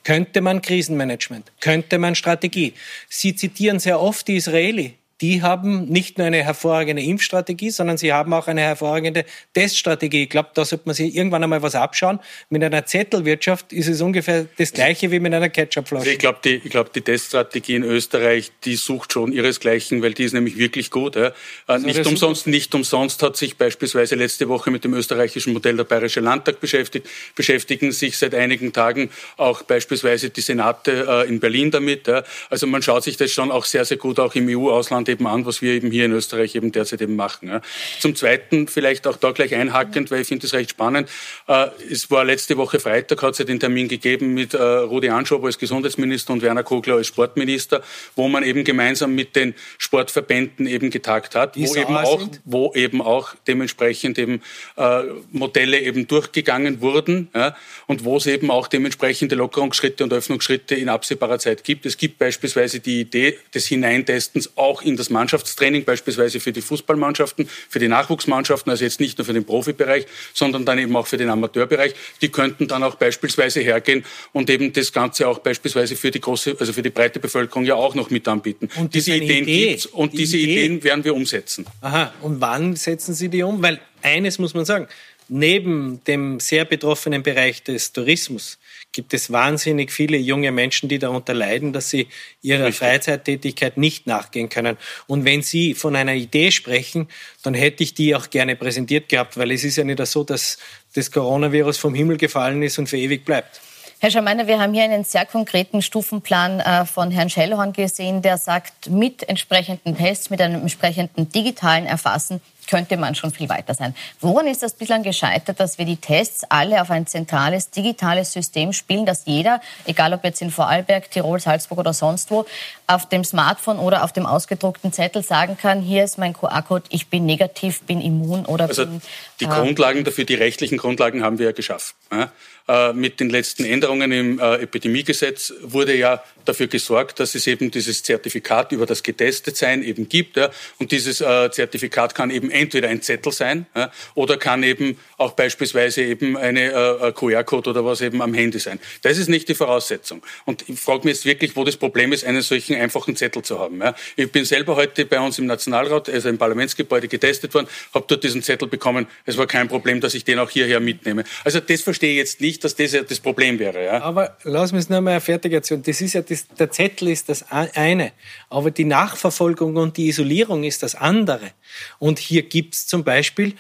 Könnte 0.04 0.42
man 0.42 0.62
Krisenmanagement, 0.62 1.52
könnte 1.62 1.98
man 1.98 2.16
Strategie. 2.16 2.74
Sie 3.10 3.36
zitieren 3.36 3.80
sehr 3.80 4.00
oft 4.00 4.28
die 4.28 4.36
Israeli 4.36 4.98
die 5.22 5.42
haben 5.42 5.86
nicht 5.86 6.18
nur 6.18 6.28
eine 6.28 6.44
hervorragende 6.44 7.02
Impfstrategie, 7.02 7.70
sondern 7.70 7.98
sie 7.98 8.12
haben 8.12 8.34
auch 8.34 8.48
eine 8.48 8.62
hervorragende 8.62 9.24
Teststrategie. 9.54 10.24
Ich 10.24 10.30
glaube, 10.30 10.50
da 10.54 10.66
sollte 10.66 10.84
man 10.88 10.96
sich 10.96 11.16
irgendwann 11.16 11.42
einmal 11.42 11.62
was 11.62 11.76
abschauen. 11.76 12.20
Mit 12.50 12.64
einer 12.64 12.86
Zettelwirtschaft 12.86 13.72
ist 13.72 13.88
es 13.88 14.02
ungefähr 14.02 14.46
das 14.58 14.74
Gleiche 14.74 15.12
wie 15.12 15.22
mit 15.22 15.34
einer 15.34 15.48
Ketchupflasche. 15.48 16.02
Also 16.02 16.12
ich 16.12 16.20
glaube, 16.20 16.40
die, 16.44 16.56
ich 16.56 16.70
glaub, 16.70 16.92
die 16.92 17.00
Teststrategie 17.00 17.76
in 17.76 17.84
Österreich, 17.84 18.52
die 18.66 18.76
sucht 18.76 19.14
schon 19.14 19.32
ihresgleichen, 19.32 20.02
weil 20.02 20.14
die 20.14 20.26
ist 20.26 20.34
nämlich 20.34 20.58
wirklich 20.58 20.92
gut. 20.92 21.16
Ja. 21.16 21.32
Also 21.66 21.86
nicht 21.86 22.06
umsonst, 22.06 22.48
nicht 22.48 22.76
umsonst 22.76 23.24
hat 23.24 23.38
sich 23.38 23.56
beispielsweise 23.56 24.16
letzte 24.16 24.50
Woche 24.50 24.70
mit 24.70 24.84
dem 24.84 24.94
österreichischen 24.94 25.54
Modell 25.54 25.78
der 25.78 25.86
Bayerische 25.86 26.20
Landtag 26.20 26.60
beschäftigt, 26.60 27.08
beschäftigen 27.36 27.94
sich 27.94 28.18
seit 28.18 28.36
einigen 28.36 28.74
Tagen 28.74 29.10
auch 29.38 29.64
beispielsweise 29.64 30.30
die 30.30 30.42
Senate 30.42 31.06
äh, 31.08 31.30
in 31.30 31.40
Berlin 31.40 31.72
damit. 31.72 32.08
Ja. 32.08 32.24
Also 32.50 32.68
man 32.68 32.82
schaut 32.82 33.04
sich 33.04 33.16
das 33.16 33.32
schon 33.32 33.50
auch 33.50 33.64
sehr, 33.64 33.86
sehr 33.86 33.98
gut 33.98 34.20
auch 34.20 34.36
im 34.36 34.50
EU-Ausland 34.50 35.05
Deutschland 35.06 35.10
eben 35.10 35.28
an, 35.28 35.46
was 35.46 35.62
wir 35.62 35.74
eben 35.74 35.92
hier 35.92 36.06
in 36.06 36.12
Österreich 36.12 36.56
eben 36.56 36.72
derzeit 36.72 37.02
eben 37.02 37.16
machen. 37.16 37.50
Ja. 37.50 37.62
Zum 38.00 38.16
Zweiten 38.16 38.68
vielleicht 38.68 39.08
auch 39.08 39.18
da 39.18 39.32
gleich 39.32 39.54
einhackend, 39.56 40.12
weil 40.12 40.22
ich 40.22 40.28
finde 40.28 40.44
das 40.44 40.54
recht 40.54 40.72
spannend. 40.72 41.10
Äh, 41.48 41.68
es 41.90 42.12
war 42.12 42.24
letzte 42.26 42.58
Woche 42.58 42.80
Freitag, 42.80 43.22
hat 43.22 43.34
es 43.34 43.40
ja 43.40 43.46
den 43.46 43.60
Termin 43.60 43.88
gegeben 43.88 44.34
mit 44.34 44.54
äh, 44.54 44.62
Rudi 44.62 45.10
Anschober 45.10 45.48
als 45.48 45.58
Gesundheitsminister 45.58 46.34
und 46.34 46.42
Werner 46.42 46.64
Kogler 46.64 46.96
als 46.96 47.08
Sportminister, 47.08 47.82
wo 48.16 48.28
man 48.28 48.44
eben 48.44 48.64
gemeinsam 48.64 49.14
mit 49.14 49.36
den 49.36 49.54
Sportverbänden 49.78 50.68
eben 50.68 50.90
getagt 50.90 51.36
hat, 51.36 51.58
wo 51.58 51.76
eben, 51.76 51.96
auch, 51.96 52.28
wo 52.44 52.74
eben 52.74 53.02
auch 53.02 53.36
dementsprechend 53.48 54.18
eben 54.18 54.42
äh, 54.78 55.04
Modelle 55.32 55.80
eben 55.80 56.08
durchgegangen 56.08 56.82
wurden 56.82 57.30
ja, 57.34 57.56
und 57.88 58.04
wo 58.04 58.18
es 58.18 58.26
eben 58.26 58.52
auch 58.52 58.68
dementsprechende 58.68 59.36
Lockerungsschritte 59.36 60.04
und 60.04 60.14
Öffnungsschritte 60.14 60.76
in 60.76 60.90
absehbarer 60.90 61.40
Zeit 61.40 61.64
gibt. 61.64 61.86
Es 61.86 61.98
gibt 61.98 62.18
beispielsweise 62.18 62.80
die 62.80 63.02
Idee 63.02 63.38
des 63.54 63.68
Hineintestens 63.68 64.56
auch 64.56 64.82
in 64.82 64.95
das 64.96 65.10
Mannschaftstraining, 65.10 65.86
beispielsweise 65.86 66.40
für 66.40 66.52
die 66.52 66.62
Fußballmannschaften, 66.62 67.48
für 67.70 67.80
die 67.80 67.88
Nachwuchsmannschaften, 67.88 68.70
also 68.70 68.84
jetzt 68.84 69.00
nicht 69.00 69.18
nur 69.18 69.26
für 69.26 69.34
den 69.34 69.46
Profibereich, 69.46 70.06
sondern 70.34 70.66
dann 70.66 70.80
eben 70.80 70.96
auch 70.96 71.08
für 71.08 71.18
den 71.18 71.30
Amateurbereich. 71.30 71.94
Die 72.22 72.30
könnten 72.30 72.68
dann 72.68 72.84
auch 72.84 72.96
beispielsweise 72.96 73.62
hergehen 73.62 74.06
und 74.34 74.50
eben 74.50 74.74
das 74.74 74.92
Ganze 74.92 75.28
auch 75.28 75.40
beispielsweise 75.40 75.96
für 75.96 76.12
die 76.12 76.22
große, 76.22 76.56
also 76.60 76.74
für 76.74 76.82
die 76.82 76.90
breite 76.90 77.20
Bevölkerung 77.20 77.66
ja 77.66 77.76
auch 77.76 77.96
noch 77.96 78.10
mit 78.10 78.28
anbieten. 78.28 78.70
Und 78.78 78.94
diese 78.94 79.14
Ideen 79.14 79.44
Idee. 79.44 79.70
gibt's 79.70 79.86
und 79.86 80.14
die 80.14 80.18
diese 80.18 80.38
Idee. 80.38 80.66
Ideen 80.66 80.84
werden 80.84 81.04
wir 81.04 81.16
umsetzen. 81.16 81.66
Aha. 81.82 82.14
Und 82.22 82.42
wann 82.42 82.76
setzen 82.76 83.14
Sie 83.14 83.30
die 83.30 83.44
um? 83.44 83.62
Weil 83.62 83.80
eines 84.02 84.40
muss 84.40 84.54
man 84.54 84.66
sagen, 84.66 84.88
neben 85.28 86.04
dem 86.06 86.40
sehr 86.40 86.66
betroffenen 86.66 87.24
Bereich 87.24 87.64
des 87.64 87.92
Tourismus 87.94 88.58
gibt 88.92 89.14
es 89.14 89.32
wahnsinnig 89.32 89.92
viele 89.92 90.18
junge 90.18 90.52
Menschen, 90.52 90.88
die 90.88 91.00
darunter 91.00 91.34
leiden, 91.34 91.74
dass 91.74 91.90
sie 91.90 92.08
ihrer 92.42 92.68
Richtig. 92.68 92.80
Freizeittätigkeit 92.80 93.78
nicht 93.78 94.08
nachgehen 94.08 94.48
können. 94.48 94.78
Und 95.08 95.26
wenn 95.26 95.42
Sie 95.42 95.74
von 95.74 95.96
einer 95.96 96.14
Idee 96.14 96.52
sprechen, 96.52 97.10
dann 97.44 97.54
hätte 97.54 97.84
ich 97.84 97.94
die 97.94 98.16
auch 98.16 98.30
gerne 98.30 98.56
präsentiert 98.56 99.10
gehabt, 99.10 99.38
weil 99.38 99.52
es 99.52 99.66
ist 99.66 99.76
ja 99.76 99.84
nicht 99.84 100.04
so, 100.06 100.24
dass 100.24 100.58
das 100.94 101.12
Coronavirus 101.12 101.78
vom 101.78 101.94
Himmel 101.94 102.18
gefallen 102.18 102.64
ist 102.64 102.80
und 102.80 102.88
für 102.88 102.98
ewig 102.98 103.26
bleibt. 103.26 103.60
Herr 104.00 104.12
Schammeiner, 104.12 104.48
wir 104.48 104.60
haben 104.60 104.74
hier 104.74 104.84
einen 104.84 105.04
sehr 105.04 105.26
konkreten 105.26 105.82
Stufenplan 105.82 106.60
äh, 106.60 106.86
von 106.86 107.12
Herrn 107.12 107.30
Schellhorn 107.30 107.74
gesehen, 107.74 108.22
der 108.22 108.38
sagt, 108.38 108.90
mit 108.90 109.28
entsprechenden 109.28 109.98
Tests, 109.98 110.30
mit 110.30 110.42
einem 110.42 110.62
entsprechenden 110.62 111.30
digitalen 111.30 111.86
Erfassen 111.86 112.42
könnte 112.68 112.98
man 112.98 113.16
schon 113.16 113.32
viel 113.32 113.50
weiter 113.50 113.74
sein. 113.74 113.96
Woran 114.20 114.48
ist 114.48 114.64
das 114.64 114.74
bislang 114.74 115.04
gescheitert, 115.04 115.60
dass 115.60 115.78
wir 115.78 115.86
die 115.86 115.98
Tests 115.98 116.44
alle 116.50 116.82
auf 116.82 116.92
ein 116.92 117.08
zentrales, 117.08 117.70
digitales 117.70 118.34
System 118.34 118.74
spielen, 118.74 119.06
dass 119.06 119.26
jeder, 119.26 119.62
egal 119.86 120.14
ob 120.14 120.24
jetzt 120.24 120.42
in 120.42 120.52
Vorarlberg, 120.52 121.10
Tirol, 121.12 121.40
Salzburg 121.40 121.80
oder 121.80 121.94
sonst 121.94 122.32
wo, 122.32 122.46
auf 122.88 123.08
dem 123.10 123.24
Smartphone 123.24 123.80
oder 123.80 124.04
auf 124.04 124.14
dem 124.14 124.26
ausgedruckten 124.26 124.94
Zettel 124.94 125.24
sagen 125.24 125.58
kann, 125.58 125.82
hier 125.82 126.04
ist 126.04 126.18
mein 126.18 126.34
QR-Code, 126.34 126.86
ich 126.90 127.08
bin 127.08 127.26
negativ, 127.26 127.82
bin 127.82 128.02
immun 128.02 128.46
oder 128.46 128.66
also 128.66 128.86
bin... 128.86 129.02
Die 129.40 129.46
äh, 129.46 129.48
Grundlagen 129.48 130.04
dafür, 130.04 130.26
die 130.26 130.36
rechtlichen 130.36 130.78
Grundlagen 130.78 131.24
haben 131.24 131.40
wir 131.40 131.48
ja 131.48 131.52
geschaffen. 131.52 131.96
Ja? 132.12 132.32
Äh, 132.68 132.94
mit 132.94 133.20
den 133.20 133.30
letzten 133.30 133.64
Änderungen 133.64 134.12
im 134.12 134.40
äh, 134.40 134.56
Epidemiegesetz 134.56 135.54
wurde 135.62 135.96
ja 135.96 136.24
dafür 136.46 136.66
gesorgt, 136.66 137.20
dass 137.20 137.36
es 137.36 137.46
eben 137.46 137.70
dieses 137.70 138.02
Zertifikat 138.02 138.72
über 138.72 138.88
das 138.88 139.04
Getestetsein 139.04 139.84
eben 139.84 140.10
gibt. 140.10 140.40
Und 140.80 140.92
dieses 140.92 141.22
äh, 141.22 141.52
Zertifikat 141.52 142.16
kann 142.16 142.32
eben 142.32 142.50
entweder 142.50 142.88
ein 142.88 143.04
Zettel 143.04 143.32
sein 143.32 143.68
oder 144.16 144.38
kann 144.38 144.64
eben 144.64 144.98
auch 145.18 145.34
beispielsweise 145.34 146.04
eben 146.04 146.38
eine 146.38 147.14
QR-Code 147.16 147.72
oder 147.72 147.86
was 147.86 148.02
eben 148.02 148.22
am 148.22 148.34
Handy 148.34 148.60
sein. 148.60 148.80
Das 149.02 149.18
ist 149.18 149.28
nicht 149.28 149.50
die 149.50 149.56
Voraussetzung. 149.56 150.22
Und 150.46 150.68
ich 150.70 150.80
frage 150.80 151.06
mich 151.06 151.16
jetzt 151.16 151.26
wirklich, 151.26 151.56
wo 151.56 151.64
das 151.64 151.78
Problem 151.78 152.14
ist, 152.14 152.24
einen 152.26 152.42
solchen 152.42 152.76
einfachen 152.76 153.16
Zettel 153.16 153.42
zu 153.42 153.60
haben. 153.60 153.82
Ich 154.16 154.32
bin 154.32 154.46
selber 154.46 154.76
heute 154.76 155.06
bei 155.06 155.20
uns 155.20 155.40
im 155.40 155.46
Nationalrat, 155.48 156.10
also 156.10 156.30
im 156.30 156.38
Parlamentsgebäude 156.38 157.08
getestet 157.08 157.54
worden, 157.54 157.68
habe 157.94 158.06
dort 158.08 158.24
diesen 158.24 158.44
Zettel 158.44 158.68
bekommen. 158.68 159.08
Es 159.26 159.38
war 159.38 159.48
kein 159.48 159.68
Problem, 159.68 160.00
dass 160.00 160.14
ich 160.14 160.24
den 160.24 160.40
auch 160.40 160.50
hierher 160.50 160.80
mitnehme. 160.80 161.24
Also 161.44 161.60
das 161.60 161.82
verstehe 161.82 162.12
ich 162.12 162.18
jetzt 162.18 162.42
nicht 162.42 162.55
nicht, 162.56 162.64
dass 162.64 162.76
das 162.76 162.94
ja 162.94 163.04
das 163.04 163.20
Problem 163.20 163.60
wäre. 163.60 163.84
Ja? 163.84 164.02
Aber 164.02 164.38
lass 164.44 164.72
mich 164.72 164.90
noch 164.90 165.02
mal 165.02 165.20
fertig 165.20 165.54
erzählen. 165.54 165.84
Das 165.84 166.02
ist 166.02 166.14
ja 166.14 166.22
das, 166.22 166.48
der 166.48 166.72
Zettel 166.72 167.10
ist 167.10 167.30
das 167.30 167.46
eine, 167.52 168.12
aber 168.50 168.72
die 168.72 168.86
Nachverfolgung 168.86 169.76
und 169.76 169.98
die 169.98 170.08
Isolierung 170.08 170.64
ist 170.64 170.84
das 170.84 170.96
andere. 170.96 171.52
Und 172.00 172.20
hier 172.20 172.44
gibt 172.44 172.76
es 172.76 172.88
zum 172.88 173.04
Beispiel 173.04 173.54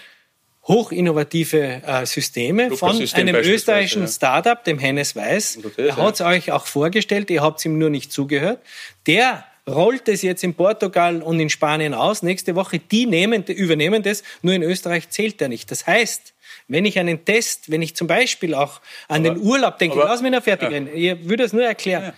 hochinnovative 0.68 1.82
äh, 1.86 2.06
Systeme 2.06 2.72
von 2.72 3.00
einem 3.14 3.36
österreichischen 3.36 4.04
ja. 4.04 4.08
Startup, 4.08 4.64
dem 4.64 4.80
Hennes 4.80 5.16
Weiß. 5.16 5.60
Er 5.78 5.96
hat 5.98 6.16
es 6.16 6.22
euch 6.22 6.52
auch 6.52 6.66
vorgestellt, 6.66 7.30
ihr 7.30 7.42
habt 7.42 7.64
ihm 7.66 7.78
nur 7.78 7.92
nicht 7.92 8.12
zugehört. 8.12 8.60
Der 9.06 9.46
rollt 9.68 10.08
es 10.08 10.22
jetzt 10.22 10.44
in 10.44 10.54
Portugal 10.54 11.22
und 11.22 11.40
in 11.40 11.50
Spanien 11.50 11.94
aus. 11.94 12.24
Nächste 12.24 12.56
Woche, 12.56 12.80
die 12.80 13.06
nehmen, 13.06 13.44
übernehmen 13.44 14.02
das, 14.02 14.24
nur 14.42 14.54
in 14.54 14.64
Österreich 14.64 15.10
zählt 15.10 15.42
er 15.42 15.50
nicht. 15.50 15.70
Das 15.70 15.86
heißt, 15.86 16.35
wenn 16.68 16.86
ich 16.86 17.00
einen 17.00 17.26
Test, 17.26 17.70
wenn 17.72 17.82
ich 17.82 17.96
zum 17.96 18.08
Beispiel 18.08 18.54
auch 18.54 18.82
an 19.08 19.26
aber, 19.26 19.36
den 19.36 19.44
Urlaub 19.44 19.78
denke, 19.78 19.98
aber, 19.98 20.10
lass 20.10 20.22
mich 20.22 20.32
noch 20.32 20.44
fertig 20.44 20.72
ja. 20.72 20.80
ich 20.80 21.28
würde 21.28 21.44
es 21.44 21.54
nur 21.54 21.64
erklären. 21.64 22.14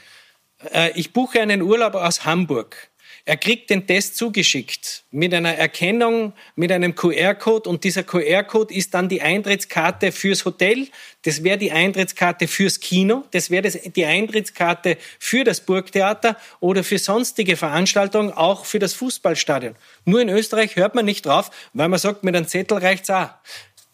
Ja. 0.63 0.85
Äh, 0.85 0.91
ich 0.95 1.13
buche 1.13 1.41
einen 1.41 1.61
Urlaub 1.61 1.95
aus 1.95 2.25
Hamburg. 2.25 2.89
Er 3.27 3.35
kriegt 3.35 3.69
den 3.69 3.85
Test 3.85 4.15
zugeschickt 4.15 5.03
mit 5.11 5.33
einer 5.33 5.53
Erkennung, 5.53 6.31
mit 6.55 6.71
einem 6.71 6.95
QR-Code 6.95 7.69
und 7.69 7.83
dieser 7.83 8.03
QR-Code 8.03 8.73
ist 8.73 8.93
dann 8.93 9.09
die 9.09 9.21
Eintrittskarte 9.21 10.13
fürs 10.13 10.45
Hotel, 10.45 10.87
das 11.23 11.43
wäre 11.43 11.57
die 11.57 11.73
Eintrittskarte 11.73 12.47
fürs 12.47 12.79
Kino, 12.79 13.25
das 13.31 13.51
wäre 13.51 13.69
die 13.69 14.05
Eintrittskarte 14.05 14.97
für 15.19 15.43
das 15.43 15.59
Burgtheater 15.59 16.37
oder 16.61 16.85
für 16.85 16.99
sonstige 16.99 17.57
Veranstaltungen, 17.57 18.31
auch 18.31 18.63
für 18.63 18.79
das 18.79 18.93
Fußballstadion. 18.93 19.75
Nur 20.05 20.21
in 20.21 20.29
Österreich 20.29 20.77
hört 20.77 20.95
man 20.95 21.03
nicht 21.03 21.25
drauf, 21.25 21.51
weil 21.73 21.89
man 21.89 21.99
sagt, 21.99 22.23
mit 22.23 22.33
einem 22.33 22.47
Zettel 22.47 22.77
reicht's 22.77 23.09
auch. 23.09 23.31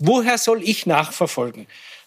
Woher 0.06 0.38
soll 0.38 0.62
ich 0.64 0.86
nachverfolgen? 0.86 1.66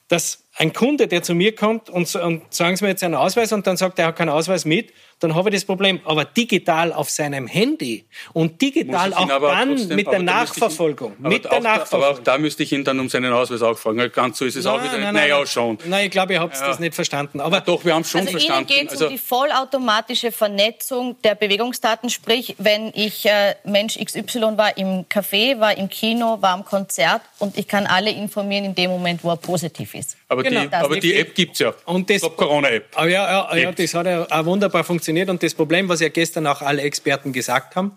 Dass 0.08 0.42
ein 0.58 0.72
Kunde, 0.72 1.06
der 1.06 1.22
zu 1.22 1.34
mir 1.34 1.54
kommt 1.54 1.90
und, 1.90 2.14
und 2.16 2.42
sagen 2.52 2.76
Sie 2.76 2.84
mir 2.84 2.90
jetzt 2.90 3.04
einen 3.04 3.14
Ausweis 3.14 3.52
und 3.52 3.66
dann 3.66 3.76
sagt 3.76 3.98
er, 3.98 4.06
er 4.06 4.08
hat 4.08 4.16
keinen 4.16 4.30
Ausweis 4.30 4.64
mit, 4.64 4.92
dann 5.18 5.34
habe 5.34 5.48
ich 5.50 5.54
das 5.54 5.64
Problem. 5.64 6.00
Aber 6.04 6.24
digital 6.24 6.92
auf 6.92 7.10
seinem 7.10 7.46
Handy 7.46 8.06
und 8.32 8.60
digital 8.60 9.14
auch 9.14 9.26
dann 9.26 9.76
trotzdem, 9.76 9.96
mit 9.96 10.06
der 10.06 10.18
Nachverfolgung. 10.20 11.12
Ihn, 11.18 11.28
mit 11.28 11.44
der 11.44 11.60
Nachverfolgung. 11.60 12.08
aber 12.08 12.18
auch 12.18 12.22
da 12.22 12.38
müsste 12.38 12.62
ich 12.62 12.72
ihn 12.72 12.84
dann 12.84 13.00
um 13.00 13.08
seinen 13.08 13.32
Ausweis 13.32 13.62
auch 13.62 13.76
fragen. 13.76 14.10
Ganz 14.12 14.38
so 14.38 14.44
ist 14.44 14.56
es 14.56 14.64
nein, 14.64 14.74
auch 14.74 14.82
wieder 14.82 14.92
nicht. 14.92 15.04
Nein, 15.04 15.14
naja, 15.14 15.46
schon. 15.46 15.78
Nein, 15.84 16.06
ich 16.06 16.10
glaube, 16.10 16.34
ihr 16.34 16.40
habt 16.40 16.54
ja. 16.54 16.66
das 16.66 16.78
nicht 16.78 16.94
verstanden. 16.94 17.40
Aber 17.40 17.58
ja, 17.58 17.62
doch, 17.62 17.84
wir 17.84 17.94
haben 17.94 18.02
es 18.02 18.10
schon 18.10 18.20
also 18.20 18.32
verstanden. 18.32 18.70
Ihnen 18.70 18.80
geht 18.80 18.86
es 18.88 18.92
also, 18.92 19.06
um 19.06 19.12
die 19.12 19.18
vollautomatische 19.18 20.32
Vernetzung 20.32 21.16
der 21.22 21.34
Bewegungsdaten. 21.34 22.10
Sprich, 22.10 22.54
wenn 22.58 22.92
ich 22.94 23.26
äh, 23.26 23.56
Mensch 23.64 23.98
XY 23.98 24.56
war 24.56 24.76
im 24.76 25.04
Café, 25.04 25.58
war 25.60 25.76
im 25.76 25.88
Kino, 25.88 26.38
war 26.40 26.52
am 26.52 26.64
Konzert 26.64 27.22
und 27.38 27.58
ich 27.58 27.68
kann 27.68 27.86
alle 27.86 28.10
informieren 28.10 28.66
in 28.66 28.74
dem 28.74 28.90
Moment, 28.90 29.24
wo 29.24 29.30
er 29.30 29.36
positiv 29.36 29.94
ist. 29.94 30.16
Aber 30.28 30.45
genau, 30.48 30.66
die, 30.66 30.72
aber 30.74 31.00
die 31.00 31.14
App 31.14 31.34
gibt 31.34 31.54
es 31.54 31.58
ja. 31.60 31.74
Und 31.84 32.08
das, 32.10 32.22
Corona-App. 32.22 32.94
Ja, 32.96 33.06
ja, 33.06 33.56
ja, 33.56 33.72
das 33.72 33.94
hat 33.94 34.06
ja 34.06 34.26
auch 34.28 34.44
wunderbar 34.44 34.84
funktioniert. 34.84 35.28
Und 35.28 35.42
das 35.42 35.54
Problem, 35.54 35.88
was 35.88 36.00
ja 36.00 36.08
gestern 36.08 36.46
auch 36.46 36.62
alle 36.62 36.82
Experten 36.82 37.32
gesagt 37.32 37.76
haben, 37.76 37.92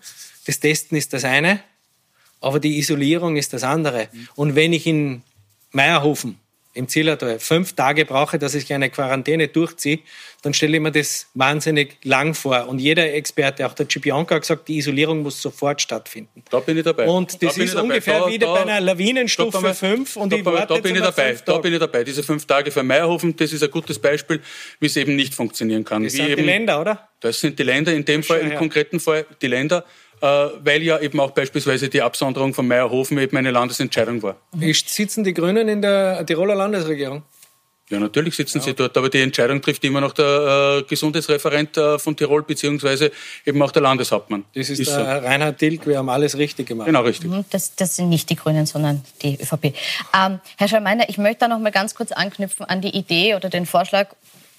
das 0.46 0.60
Testen 0.60 0.98
ist 0.98 1.14
das 1.14 1.24
eine, 1.24 1.62
aber 2.42 2.60
die 2.60 2.78
Isolierung 2.78 3.36
ist 3.36 3.54
das 3.54 3.64
andere. 3.64 4.08
Und 4.36 4.56
wenn 4.56 4.74
ich 4.74 4.88
in 4.88 5.22
Meierhofen 5.72 6.40
im 6.74 6.88
Zillertal 6.88 7.40
fünf 7.40 7.74
Tage 7.74 8.06
brauche, 8.06 8.38
dass 8.38 8.54
ich 8.54 8.72
eine 8.72 8.90
Quarantäne 8.90 9.48
durchziehe, 9.48 10.00
dann 10.44 10.54
stelle 10.54 10.78
ich 10.78 10.84
mir 10.84 10.92
das 10.92 11.28
wahnsinnig 11.34 11.98
lang 12.04 12.34
vor. 12.34 12.68
Und 12.68 12.80
jeder 12.80 13.12
Experte, 13.14 13.66
auch 13.66 13.74
der 13.74 13.88
Gipionka, 13.88 14.36
hat 14.36 14.42
gesagt, 14.44 14.68
die 14.68 14.78
Isolierung 14.78 15.24
muss 15.24 15.42
sofort 15.42 15.82
stattfinden. 15.82 16.44
Da 16.50 16.60
bin 16.60 16.78
ich 16.78 16.84
dabei. 16.84 17.08
Und 17.08 17.42
das 17.42 17.58
ist 17.58 17.76
ungefähr 17.76 18.28
wie 18.28 18.38
bei 18.38 18.62
einer 18.62 18.80
Lawinenstufe 18.82 19.74
5 19.74 20.16
und 20.16 20.32
ich 20.32 20.46
warte 20.46 20.76
da 20.76 20.80
bin 20.80 20.96
ich 20.96 21.02
dabei. 21.02 21.38
Da 21.44 21.58
bin 21.58 21.74
ich 21.74 21.80
dabei. 21.80 22.04
Diese 22.04 22.24
fünf 22.24 22.46
Tage 22.46 22.72
für 22.72 22.84
Meierhofen, 22.84 23.36
das 23.36 23.52
ist 23.52 23.64
ein 23.64 23.72
gutes 23.72 24.00
Beispiel, 24.00 24.40
wie 24.80 24.86
es 24.86 24.96
eben 24.96 25.16
nicht 25.16 25.34
funktionieren 25.34 25.84
kann. 25.84 26.04
Das 26.04 26.14
wie 26.14 26.18
sind 26.18 26.30
eben, 26.30 26.42
die 26.42 26.48
Länder, 26.48 26.82
oder? 26.82 27.10
Das 27.20 27.40
sind 27.40 27.58
die 27.58 27.64
Länder, 27.64 27.94
in 27.94 28.06
dem 28.06 28.24
Fall, 28.24 28.40
im 28.42 28.56
konkreten 28.56 29.00
Fall 29.00 29.26
die 29.42 29.48
Länder. 29.48 29.84
Äh, 30.22 30.26
weil 30.64 30.82
ja 30.82 31.00
eben 31.00 31.20
auch 31.20 31.32
beispielsweise 31.32 31.88
die 31.88 32.02
Absonderung 32.02 32.54
von 32.54 32.68
Meierhofen 32.68 33.18
eben 33.18 33.38
eine 33.38 33.52
Landesentscheidung 33.52 34.22
war. 34.22 34.36
Sitzen 34.74 35.24
die 35.24 35.34
Grünen 35.34 35.70
in 35.70 35.82
der 35.82 36.26
Tiroler 36.26 36.56
Landesregierung? 36.56 37.24
Ja, 37.90 38.00
natürlich 38.00 38.36
sitzen 38.36 38.60
ja. 38.60 38.66
sie 38.66 38.74
dort, 38.76 38.96
aber 38.98 39.10
die 39.10 39.20
Entscheidung 39.20 39.62
trifft 39.62 39.84
immer 39.84 40.00
noch 40.00 40.14
der 40.14 40.82
äh, 40.82 40.84
Gesundheitsreferent 40.84 41.76
äh, 41.76 41.98
von 41.98 42.16
Tirol, 42.16 42.44
beziehungsweise 42.44 43.12
eben 43.46 43.60
auch 43.64 43.72
der 43.72 43.82
Landeshauptmann. 43.82 44.46
Das 44.54 44.70
ist, 44.70 44.80
ist 44.80 44.92
der 44.92 45.22
so. 45.22 45.28
Reinhard 45.28 45.60
Dilk, 45.60 45.88
wir 45.88 45.98
haben 45.98 46.10
alles 46.10 46.38
richtig 46.38 46.68
gemacht. 46.68 46.86
Genau, 46.86 47.02
richtig. 47.02 47.32
Mhm, 47.32 47.46
das, 47.50 47.76
das 47.76 47.96
sind 47.96 48.10
nicht 48.10 48.30
die 48.30 48.36
Grünen, 48.36 48.68
sondern 48.68 49.04
die 49.24 49.40
ÖVP. 49.42 49.74
Ähm, 50.14 50.40
Herr 50.58 50.68
Schalmeiner, 50.68 51.10
ich 51.10 51.18
möchte 51.18 51.40
da 51.40 51.48
noch 51.48 51.58
mal 51.58 51.72
ganz 51.72 51.96
kurz 51.96 52.12
anknüpfen 52.12 52.66
an 52.68 52.82
die 52.82 52.96
Idee 52.96 53.34
oder 53.34 53.50
den 53.50 53.66
Vorschlag 53.66 54.10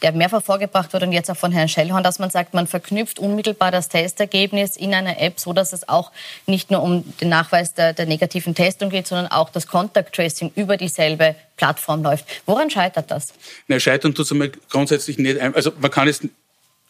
der 0.03 0.13
mehrfach 0.13 0.43
vorgebracht 0.43 0.93
wird 0.93 1.03
und 1.03 1.13
jetzt 1.13 1.31
auch 1.31 1.37
von 1.37 1.53
Herrn 1.53 1.69
Schellhorn, 1.69 2.03
dass 2.03 2.19
man 2.19 2.31
sagt, 2.31 2.55
man 2.55 2.67
verknüpft 2.67 3.19
unmittelbar 3.19 3.71
das 3.71 3.89
Testergebnis 3.89 4.77
in 4.77 4.95
einer 4.95 5.21
App, 5.21 5.39
so 5.39 5.53
dass 5.53 5.73
es 5.73 5.89
auch 5.89 6.11
nicht 6.47 6.71
nur 6.71 6.83
um 6.83 7.05
den 7.19 7.29
Nachweis 7.29 7.75
der, 7.75 7.93
der 7.93 8.07
negativen 8.07 8.55
Testung 8.55 8.91
geht, 8.91 9.07
sondern 9.07 9.29
auch 9.29 9.51
das 9.51 9.67
Contact 9.67 10.15
Tracing 10.15 10.53
über 10.55 10.77
dieselbe 10.77 11.37
Plattform 11.57 12.03
läuft. 12.03 12.25
Woran 12.47 12.71
scheitert 12.71 13.11
das? 13.11 13.35
Na, 13.69 13.79
scheitern 13.79 14.15
tut 14.15 14.31
es 14.31 14.51
grundsätzlich 14.71 15.19
nicht. 15.19 15.41
Also 15.41 15.73
man 15.79 15.91
kann 15.91 16.09
es 16.09 16.21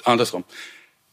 andersrum. 0.05 0.45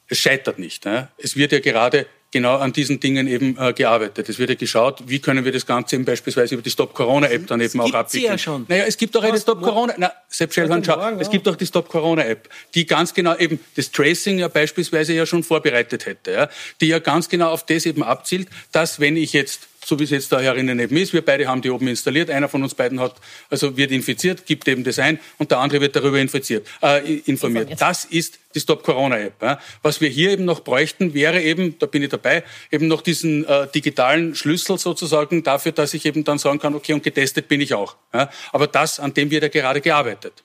Es 0.08 0.20
scheitert 0.20 0.60
nicht. 0.60 0.86
Ne? 0.86 1.10
Es 1.18 1.36
wird 1.36 1.52
ja 1.52 1.60
gerade 1.60 2.06
genau 2.32 2.58
an 2.58 2.74
diesen 2.74 3.00
Dingen 3.00 3.28
eben 3.28 3.58
äh, 3.58 3.74
gearbeitet. 3.74 4.28
Es 4.30 4.38
wird 4.38 4.50
ja 4.50 4.56
geschaut, 4.56 5.04
wie 5.08 5.20
können 5.20 5.46
wir 5.46 5.52
das 5.52 5.66
Ganze 5.66 5.96
eben 5.96 6.06
beispielsweise 6.06 6.56
über 6.56 6.62
die 6.62 6.70
Stop 6.70 6.94
Corona 6.94 7.28
App 7.28 7.48
dann 7.48 7.62
eben 7.62 7.80
auch 7.80 7.94
abwickeln. 7.94 8.32
Ja 8.32 8.38
schon. 8.38 8.66
Naja, 8.68 8.84
es 8.86 8.98
gibt 8.98 9.16
auch 9.16 9.24
eine 9.24 9.40
Stop 9.40 9.62
Corona. 9.62 9.94
Na, 9.98 10.12
Sepp 10.28 10.54
Schellhorn, 10.54 10.84
schau, 10.84 10.98
morgen, 10.98 11.20
es 11.20 11.30
gibt 11.30 11.48
auch 11.48 11.56
die 11.56 11.66
Stop 11.66 11.88
Corona 11.88 12.26
App, 12.26 12.50
die 12.76 12.86
ganz 12.86 13.14
genau 13.14 13.36
eben 13.38 13.60
das 13.76 13.92
Tracing 13.92 14.40
ja 14.40 14.50
beispielsweise 14.50 15.14
ja 15.14 15.26
schon 15.26 15.44
vorbereitet 15.44 16.06
hätte, 16.06 16.32
ja, 16.32 16.50
die 16.82 16.88
ja 16.88 17.00
ganz 17.00 17.30
genau 17.30 17.52
auf 17.52 17.66
das 17.66 17.86
eben 17.86 18.04
abzielt, 18.04 18.50
dass 18.72 19.00
wenn 19.00 19.16
ich 19.16 19.34
jetzt 19.34 19.68
so 19.88 19.98
wie 20.00 20.04
es 20.04 20.10
jetzt 20.10 20.32
da 20.34 20.42
herinnen 20.42 20.80
eben 20.80 20.98
ist. 20.98 21.14
Wir 21.14 21.24
beide 21.24 21.48
haben 21.48 21.62
die 21.62 21.70
oben 21.70 21.88
installiert. 21.88 22.30
Einer 22.30 22.50
von 22.50 22.62
uns 22.62 22.76
beiden 22.76 23.00
hat, 23.00 23.16
also 23.50 23.78
wird 23.78 23.92
infiziert, 23.92 24.46
gibt 24.46 24.68
eben 24.68 24.84
das 24.84 25.00
ein 25.00 25.18
und 25.38 25.50
der 25.52 25.60
andere 25.60 25.80
wird 25.80 25.96
darüber 25.96 26.20
infiziert, 26.20 26.68
äh, 26.84 27.20
informiert. 27.20 27.80
Das 27.80 28.04
ist 28.04 28.38
die 28.54 28.60
Stop 28.60 28.84
Corona 28.84 29.18
App. 29.18 29.42
Ja. 29.42 29.60
Was 29.84 30.02
wir 30.02 30.10
hier 30.10 30.32
eben 30.32 30.44
noch 30.44 30.60
bräuchten, 30.60 31.14
wäre 31.14 31.42
eben, 31.42 31.80
da 31.80 31.86
bin 31.86 32.04
ich 32.04 32.10
dabei, 32.10 32.44
eben 32.70 32.88
noch 32.88 33.02
diesen 33.02 33.46
äh, 33.46 33.68
digitalen 33.74 34.36
Schlüssel 34.36 34.78
sozusagen 34.78 35.44
dafür, 35.44 35.72
dass 35.72 35.94
ich 35.94 36.06
eben 36.06 36.26
dann 36.26 36.38
sagen 36.38 36.60
kann, 36.60 36.76
okay, 36.76 36.92
und 36.92 37.04
getestet 37.04 37.48
bin 37.48 37.62
ich 37.62 37.74
auch. 37.74 37.96
Ja. 38.14 38.30
Aber 38.52 38.68
das, 38.68 39.00
an 39.00 39.14
dem 39.14 39.32
wird 39.32 39.44
ja 39.44 39.50
gerade 39.50 39.80
gearbeitet. 39.80 40.44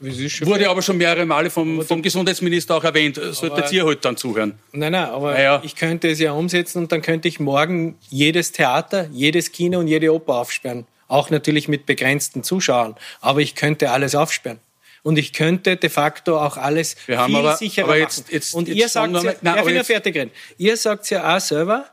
Wurde 0.00 0.68
aber 0.68 0.82
schon 0.82 0.96
mehrere 0.96 1.26
Male 1.26 1.50
vom, 1.50 1.82
vom 1.82 2.02
Gesundheitsminister 2.02 2.76
auch 2.76 2.84
erwähnt. 2.84 3.20
Solltet 3.32 3.72
ihr 3.72 3.84
heute 3.84 4.00
dann 4.02 4.16
zuhören? 4.16 4.58
Nein, 4.72 4.92
nein, 4.92 5.04
aber 5.06 5.34
naja. 5.34 5.62
ich 5.64 5.76
könnte 5.76 6.08
es 6.08 6.18
ja 6.18 6.32
umsetzen 6.32 6.78
und 6.78 6.92
dann 6.92 7.02
könnte 7.02 7.28
ich 7.28 7.40
morgen 7.40 7.96
jedes 8.08 8.52
Theater, 8.52 9.08
jedes 9.12 9.52
Kino 9.52 9.78
und 9.78 9.88
jede 9.88 10.12
Oper 10.12 10.36
aufsperren. 10.36 10.86
Auch 11.08 11.30
natürlich 11.30 11.68
mit 11.68 11.86
begrenzten 11.86 12.42
Zuschauern. 12.42 12.96
Aber 13.20 13.40
ich 13.40 13.54
könnte 13.54 13.90
alles 13.90 14.14
aufsperren. 14.14 14.60
Und 15.02 15.18
ich 15.18 15.34
könnte 15.34 15.76
de 15.76 15.90
facto 15.90 16.38
auch 16.40 16.56
alles 16.56 16.96
Wir 17.06 17.22
viel 17.26 17.36
aber, 17.36 17.56
sicherer 17.56 17.88
aber 17.88 17.98
jetzt, 17.98 18.32
jetzt, 18.32 18.54
Und 18.54 18.68
jetzt 18.68 18.76
ihr 18.78 18.88
sagt, 18.88 19.12
ja, 19.12 19.34
nein, 19.42 19.76
ich 19.76 19.86
fertig 19.86 20.16
reden. 20.16 20.30
Ihr 20.56 20.76
sagt 20.78 21.10
ja 21.10 21.36
auch 21.36 21.40
selber, 21.40 21.86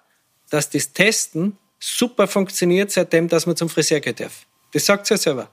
dass 0.50 0.70
das 0.70 0.94
Testen 0.94 1.58
super 1.78 2.28
funktioniert, 2.28 2.90
seitdem, 2.90 3.28
dass 3.28 3.46
man 3.46 3.58
zum 3.58 3.70
Friseur 3.70 4.00
gehen 4.00 4.16
darf. 4.16 4.46
Das 4.72 4.86
sagt 4.86 5.12
ihr 5.12 5.16
ja 5.16 5.18
selber. 5.18 5.50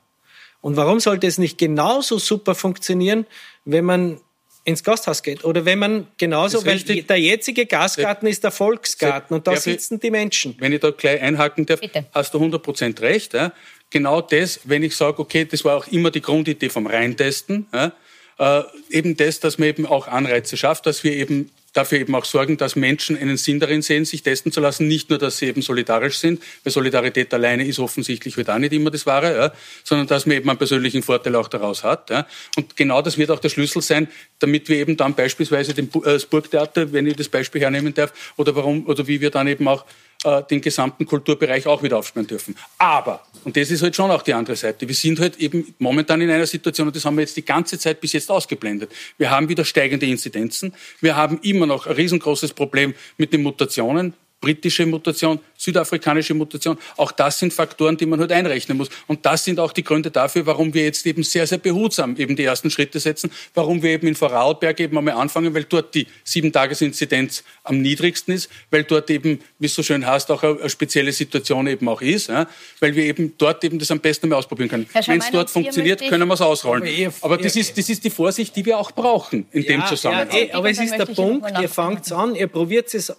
Und 0.60 0.76
warum 0.76 1.00
sollte 1.00 1.26
es 1.26 1.38
nicht 1.38 1.58
genauso 1.58 2.18
super 2.18 2.54
funktionieren, 2.54 3.26
wenn 3.64 3.84
man 3.84 4.20
ins 4.68 4.84
Gasthaus 4.84 5.22
geht 5.22 5.44
oder 5.44 5.64
wenn 5.64 5.78
man 5.78 6.08
genauso, 6.18 6.64
weil 6.66 6.80
der 6.80 7.18
jetzige 7.18 7.64
Gastgarten 7.64 8.28
ist 8.28 8.44
der 8.44 8.50
Volksgarten 8.50 9.34
und 9.34 9.46
da 9.46 9.56
sitzen 9.56 9.98
die 9.98 10.10
Menschen. 10.10 10.56
Wenn 10.58 10.72
ich 10.72 10.80
da 10.80 10.90
gleich 10.90 11.22
einhaken 11.22 11.64
darf, 11.64 11.80
Bitte. 11.80 12.06
hast 12.12 12.34
du 12.34 12.38
100 12.38 12.62
Prozent 12.62 13.00
recht. 13.00 13.32
Ja? 13.32 13.52
Genau 13.88 14.20
das, 14.20 14.60
wenn 14.64 14.82
ich 14.82 14.94
sage, 14.94 15.20
okay, 15.20 15.46
das 15.46 15.64
war 15.64 15.78
auch 15.78 15.86
immer 15.86 16.10
die 16.10 16.20
Grundidee 16.20 16.68
vom 16.68 16.86
Reintesten, 16.86 17.66
ja? 17.72 17.92
äh, 18.38 18.62
eben 18.90 19.16
das, 19.16 19.40
dass 19.40 19.56
man 19.56 19.68
eben 19.68 19.86
auch 19.86 20.06
Anreize 20.06 20.58
schafft, 20.58 20.84
dass 20.84 21.02
wir 21.02 21.12
eben 21.12 21.50
dafür 21.78 22.00
eben 22.00 22.14
auch 22.14 22.24
sorgen, 22.24 22.56
dass 22.56 22.74
Menschen 22.76 23.16
einen 23.16 23.36
Sinn 23.36 23.60
darin 23.60 23.82
sehen, 23.82 24.04
sich 24.04 24.22
testen 24.22 24.50
zu 24.50 24.60
lassen. 24.60 24.88
Nicht 24.88 25.10
nur, 25.10 25.18
dass 25.18 25.38
sie 25.38 25.46
eben 25.46 25.62
solidarisch 25.62 26.18
sind, 26.18 26.42
weil 26.64 26.72
Solidarität 26.72 27.32
alleine 27.32 27.66
ist 27.66 27.78
offensichtlich 27.78 28.36
wird 28.36 28.50
auch 28.50 28.58
nicht 28.58 28.72
immer 28.72 28.90
das 28.90 29.06
Wahre, 29.06 29.36
ja, 29.36 29.52
sondern 29.84 30.08
dass 30.08 30.26
man 30.26 30.36
eben 30.36 30.50
einen 30.50 30.58
persönlichen 30.58 31.02
Vorteil 31.02 31.36
auch 31.36 31.48
daraus 31.48 31.84
hat. 31.84 32.10
Ja. 32.10 32.26
Und 32.56 32.76
genau 32.76 33.00
das 33.00 33.16
wird 33.16 33.30
auch 33.30 33.38
der 33.38 33.48
Schlüssel 33.48 33.80
sein, 33.80 34.08
damit 34.40 34.68
wir 34.68 34.76
eben 34.76 34.96
dann 34.96 35.14
beispielsweise 35.14 35.72
den, 35.72 35.88
äh, 35.88 36.00
das 36.02 36.26
Burgtheater, 36.26 36.92
wenn 36.92 37.06
ich 37.06 37.16
das 37.16 37.28
Beispiel 37.28 37.60
hernehmen 37.60 37.94
darf, 37.94 38.12
oder 38.36 38.54
warum, 38.56 38.86
oder 38.86 39.06
wie 39.06 39.20
wir 39.20 39.30
dann 39.30 39.46
eben 39.46 39.68
auch 39.68 39.84
äh, 40.24 40.42
den 40.44 40.60
gesamten 40.60 41.06
Kulturbereich 41.06 41.66
auch 41.66 41.82
wieder 41.82 41.98
aufsperren 41.98 42.26
dürfen. 42.26 42.56
Aber, 42.78 43.24
und 43.44 43.56
das 43.56 43.70
ist 43.70 43.82
halt 43.82 43.94
schon 43.94 44.10
auch 44.10 44.22
die 44.22 44.34
andere 44.34 44.56
Seite, 44.56 44.86
wir 44.88 44.94
sind 44.94 45.20
halt 45.20 45.36
eben 45.36 45.74
momentan 45.78 46.20
in 46.20 46.30
einer 46.30 46.46
Situation, 46.46 46.88
und 46.88 46.96
das 46.96 47.04
haben 47.04 47.16
wir 47.16 47.22
jetzt 47.22 47.36
die 47.36 47.44
ganze 47.44 47.78
Zeit 47.78 48.00
bis 48.00 48.12
jetzt 48.12 48.30
ausgeblendet. 48.30 48.90
Wir 49.16 49.30
haben 49.30 49.48
wieder 49.48 49.64
steigende 49.64 50.06
Inzidenzen. 50.06 50.74
Wir 51.00 51.16
haben 51.16 51.38
immer 51.42 51.66
noch 51.66 51.86
ein 51.86 51.94
riesengroßes 51.94 52.52
Problem 52.52 52.94
mit 53.16 53.32
den 53.32 53.42
Mutationen 53.42 54.14
britische 54.40 54.86
Mutation, 54.86 55.40
südafrikanische 55.58 56.32
Mutation. 56.32 56.78
Auch 56.96 57.12
das 57.12 57.38
sind 57.38 57.52
Faktoren, 57.52 57.96
die 57.96 58.06
man 58.06 58.20
halt 58.20 58.32
einrechnen 58.32 58.78
muss. 58.78 58.88
Und 59.06 59.26
das 59.26 59.44
sind 59.44 59.60
auch 59.60 59.72
die 59.72 59.84
Gründe 59.84 60.10
dafür, 60.10 60.46
warum 60.46 60.72
wir 60.72 60.84
jetzt 60.84 61.04
eben 61.04 61.22
sehr, 61.22 61.46
sehr 61.46 61.58
behutsam 61.58 62.16
eben 62.16 62.36
die 62.36 62.44
ersten 62.44 62.70
Schritte 62.70 63.00
setzen, 63.00 63.30
warum 63.54 63.82
wir 63.82 63.90
eben 63.90 64.06
in 64.06 64.14
Vorarlberg 64.14 64.80
eben 64.80 64.96
einmal 64.96 65.14
anfangen, 65.14 65.52
weil 65.54 65.64
dort 65.64 65.94
die 65.94 66.06
Sieben-Tages-Inzidenz 66.24 67.42
am 67.64 67.82
niedrigsten 67.82 68.32
ist, 68.32 68.48
weil 68.70 68.84
dort 68.84 69.10
eben, 69.10 69.40
wie 69.58 69.66
es 69.66 69.74
so 69.74 69.82
schön 69.82 70.06
heißt, 70.06 70.30
auch 70.30 70.42
eine, 70.42 70.70
spezielle 70.70 71.12
Situation 71.12 71.66
eben 71.66 71.88
auch 71.88 72.00
ist, 72.00 72.28
ja, 72.28 72.46
weil 72.78 72.94
wir 72.94 73.04
eben 73.04 73.34
dort 73.36 73.64
eben 73.64 73.78
das 73.78 73.90
am 73.90 74.00
besten 74.00 74.28
mal 74.28 74.36
ausprobieren 74.36 74.68
können. 74.68 74.86
Wenn 75.06 75.20
es 75.20 75.30
dort 75.30 75.50
funktioniert, 75.50 76.00
können 76.08 76.28
wir 76.28 76.34
es 76.34 76.40
ausrollen. 76.40 77.12
Aber 77.20 77.36
das 77.36 77.56
ist, 77.56 77.76
das 77.76 77.88
ist 77.88 78.04
die 78.04 78.10
Vorsicht, 78.10 78.54
die 78.54 78.64
wir 78.64 78.78
auch 78.78 78.92
brauchen 78.92 79.46
in 79.50 79.62
ja, 79.62 79.68
dem 79.68 79.86
Zusammenhang. 79.86 80.28
Ja, 80.30 80.38
eh, 80.38 80.52
aber 80.52 80.70
es 80.70 80.78
ist 80.78 80.96
der 80.96 81.06
Punkt, 81.06 81.50
ihr 81.60 81.68
fangt 81.68 82.10
an, 82.12 82.34
ihr 82.34 82.46
probiert 82.46 82.92
es 82.94 83.12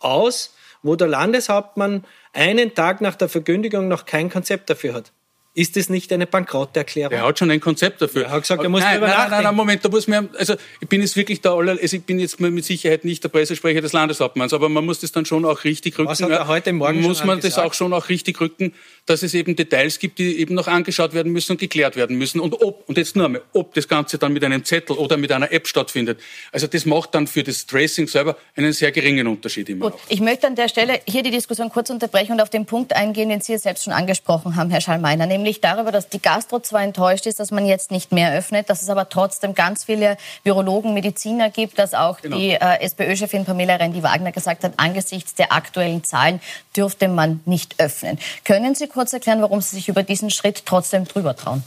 aus, 0.00 0.52
wo 0.84 0.94
der 0.94 1.08
Landeshauptmann 1.08 2.04
einen 2.32 2.74
Tag 2.74 3.00
nach 3.00 3.16
der 3.16 3.28
Verkündigung 3.28 3.88
noch 3.88 4.06
kein 4.06 4.30
Konzept 4.30 4.70
dafür 4.70 4.94
hat. 4.94 5.12
Ist 5.56 5.76
das 5.76 5.88
nicht 5.88 6.12
eine 6.12 6.26
Bankrotterklärung? 6.26 7.12
Er 7.16 7.24
hat 7.24 7.38
schon 7.38 7.48
ein 7.48 7.60
Konzept 7.60 8.02
dafür. 8.02 8.24
Er 8.24 8.30
hat 8.32 8.42
gesagt, 8.42 8.64
er 8.64 8.68
muss 8.68 8.80
nein, 8.80 8.94
darüber 8.94 9.06
nein, 9.06 9.16
nachdenken. 9.16 9.34
Nein, 9.36 9.44
nein, 9.44 9.54
Moment, 9.54 9.84
da 9.84 9.88
muss 9.88 10.08
man, 10.08 10.28
also 10.36 10.54
ich 10.80 10.88
bin 10.88 11.00
jetzt 11.00 11.14
wirklich 11.14 11.42
der 11.42 11.52
aller, 11.52 11.78
also 11.80 11.96
ich 11.96 12.02
bin 12.02 12.18
jetzt 12.18 12.40
mit 12.40 12.64
Sicherheit 12.64 13.04
nicht 13.04 13.22
der 13.22 13.28
Pressesprecher 13.28 13.80
des 13.80 13.92
Landeshauptmanns, 13.92 14.52
aber 14.52 14.68
man 14.68 14.84
muss 14.84 14.98
das 14.98 15.12
dann 15.12 15.24
schon 15.26 15.44
auch 15.44 15.62
richtig 15.62 15.96
rücken. 15.96 16.08
Was 16.08 16.20
hat 16.20 16.30
er 16.30 16.48
heute 16.48 16.72
Morgen 16.72 17.02
Muss 17.02 17.18
schon 17.18 17.28
man 17.28 17.38
das 17.38 17.56
auch 17.56 17.72
schon 17.72 17.92
auch 17.92 18.08
richtig 18.08 18.40
rücken, 18.40 18.74
dass 19.06 19.22
es 19.22 19.32
eben 19.32 19.54
Details 19.54 20.00
gibt, 20.00 20.18
die 20.18 20.38
eben 20.38 20.56
noch 20.56 20.66
angeschaut 20.66 21.14
werden 21.14 21.30
müssen 21.30 21.52
und 21.52 21.58
geklärt 21.58 21.94
werden 21.94 22.18
müssen. 22.18 22.40
Und 22.40 22.60
ob, 22.60 22.88
und 22.88 22.98
jetzt 22.98 23.14
nur 23.14 23.26
einmal, 23.26 23.42
ob 23.52 23.74
das 23.74 23.86
Ganze 23.86 24.18
dann 24.18 24.32
mit 24.32 24.42
einem 24.42 24.64
Zettel 24.64 24.96
oder 24.96 25.16
mit 25.16 25.30
einer 25.30 25.52
App 25.52 25.68
stattfindet. 25.68 26.18
Also 26.50 26.66
das 26.66 26.84
macht 26.84 27.14
dann 27.14 27.28
für 27.28 27.44
das 27.44 27.64
Tracing 27.66 28.08
selber 28.08 28.36
einen 28.56 28.72
sehr 28.72 28.90
geringen 28.90 29.28
Unterschied 29.28 29.68
immer 29.68 29.90
Gut, 29.90 30.00
auch. 30.00 30.00
ich 30.08 30.20
möchte 30.20 30.48
an 30.48 30.56
der 30.56 30.68
Stelle 30.68 31.00
hier 31.06 31.22
die 31.22 31.30
Diskussion 31.30 31.70
kurz 31.70 31.90
unterbrechen 31.90 32.32
und 32.32 32.40
auf 32.40 32.50
den 32.50 32.66
Punkt 32.66 32.92
eingehen, 32.96 33.28
den 33.28 33.40
Sie 33.40 33.52
ja 33.52 33.58
selbst 33.58 33.84
schon 33.84 33.92
angesprochen 33.92 34.56
haben, 34.56 34.70
Herr 34.70 34.80
Schallmeiner, 34.80 35.26
nämlich 35.26 35.43
darüber, 35.60 35.92
dass 35.92 36.08
die 36.08 36.20
Gastro 36.20 36.60
zwar 36.60 36.82
enttäuscht 36.82 37.26
ist, 37.26 37.40
dass 37.40 37.50
man 37.50 37.66
jetzt 37.66 37.90
nicht 37.90 38.12
mehr 38.12 38.32
öffnet, 38.34 38.70
dass 38.70 38.82
es 38.82 38.88
aber 38.88 39.08
trotzdem 39.08 39.54
ganz 39.54 39.84
viele 39.84 40.16
Virologen, 40.42 40.94
Mediziner 40.94 41.50
gibt, 41.50 41.78
dass 41.78 41.94
auch 41.94 42.20
Genau. 42.20 42.36
die 42.38 42.50
äh, 42.50 42.80
SPÖ-Chefin 42.80 43.44
Pamela 43.44 43.76
Rendi-Wagner 43.76 44.32
gesagt 44.32 44.64
hat, 44.64 44.74
angesichts 44.78 45.34
der 45.34 45.52
aktuellen 45.52 46.04
Zahlen 46.04 46.40
dürfte 46.76 47.08
man 47.08 47.40
nicht 47.44 47.76
öffnen. 47.78 48.18
Können 48.44 48.74
Sie 48.74 48.86
kurz 48.86 49.12
erklären, 49.12 49.42
warum 49.42 49.60
Sie 49.60 49.76
sich 49.76 49.88
über 49.88 50.02
diesen 50.02 50.30
Schritt 50.30 50.64
trotzdem 50.66 51.04
drüber 51.04 51.36
trauen? 51.36 51.62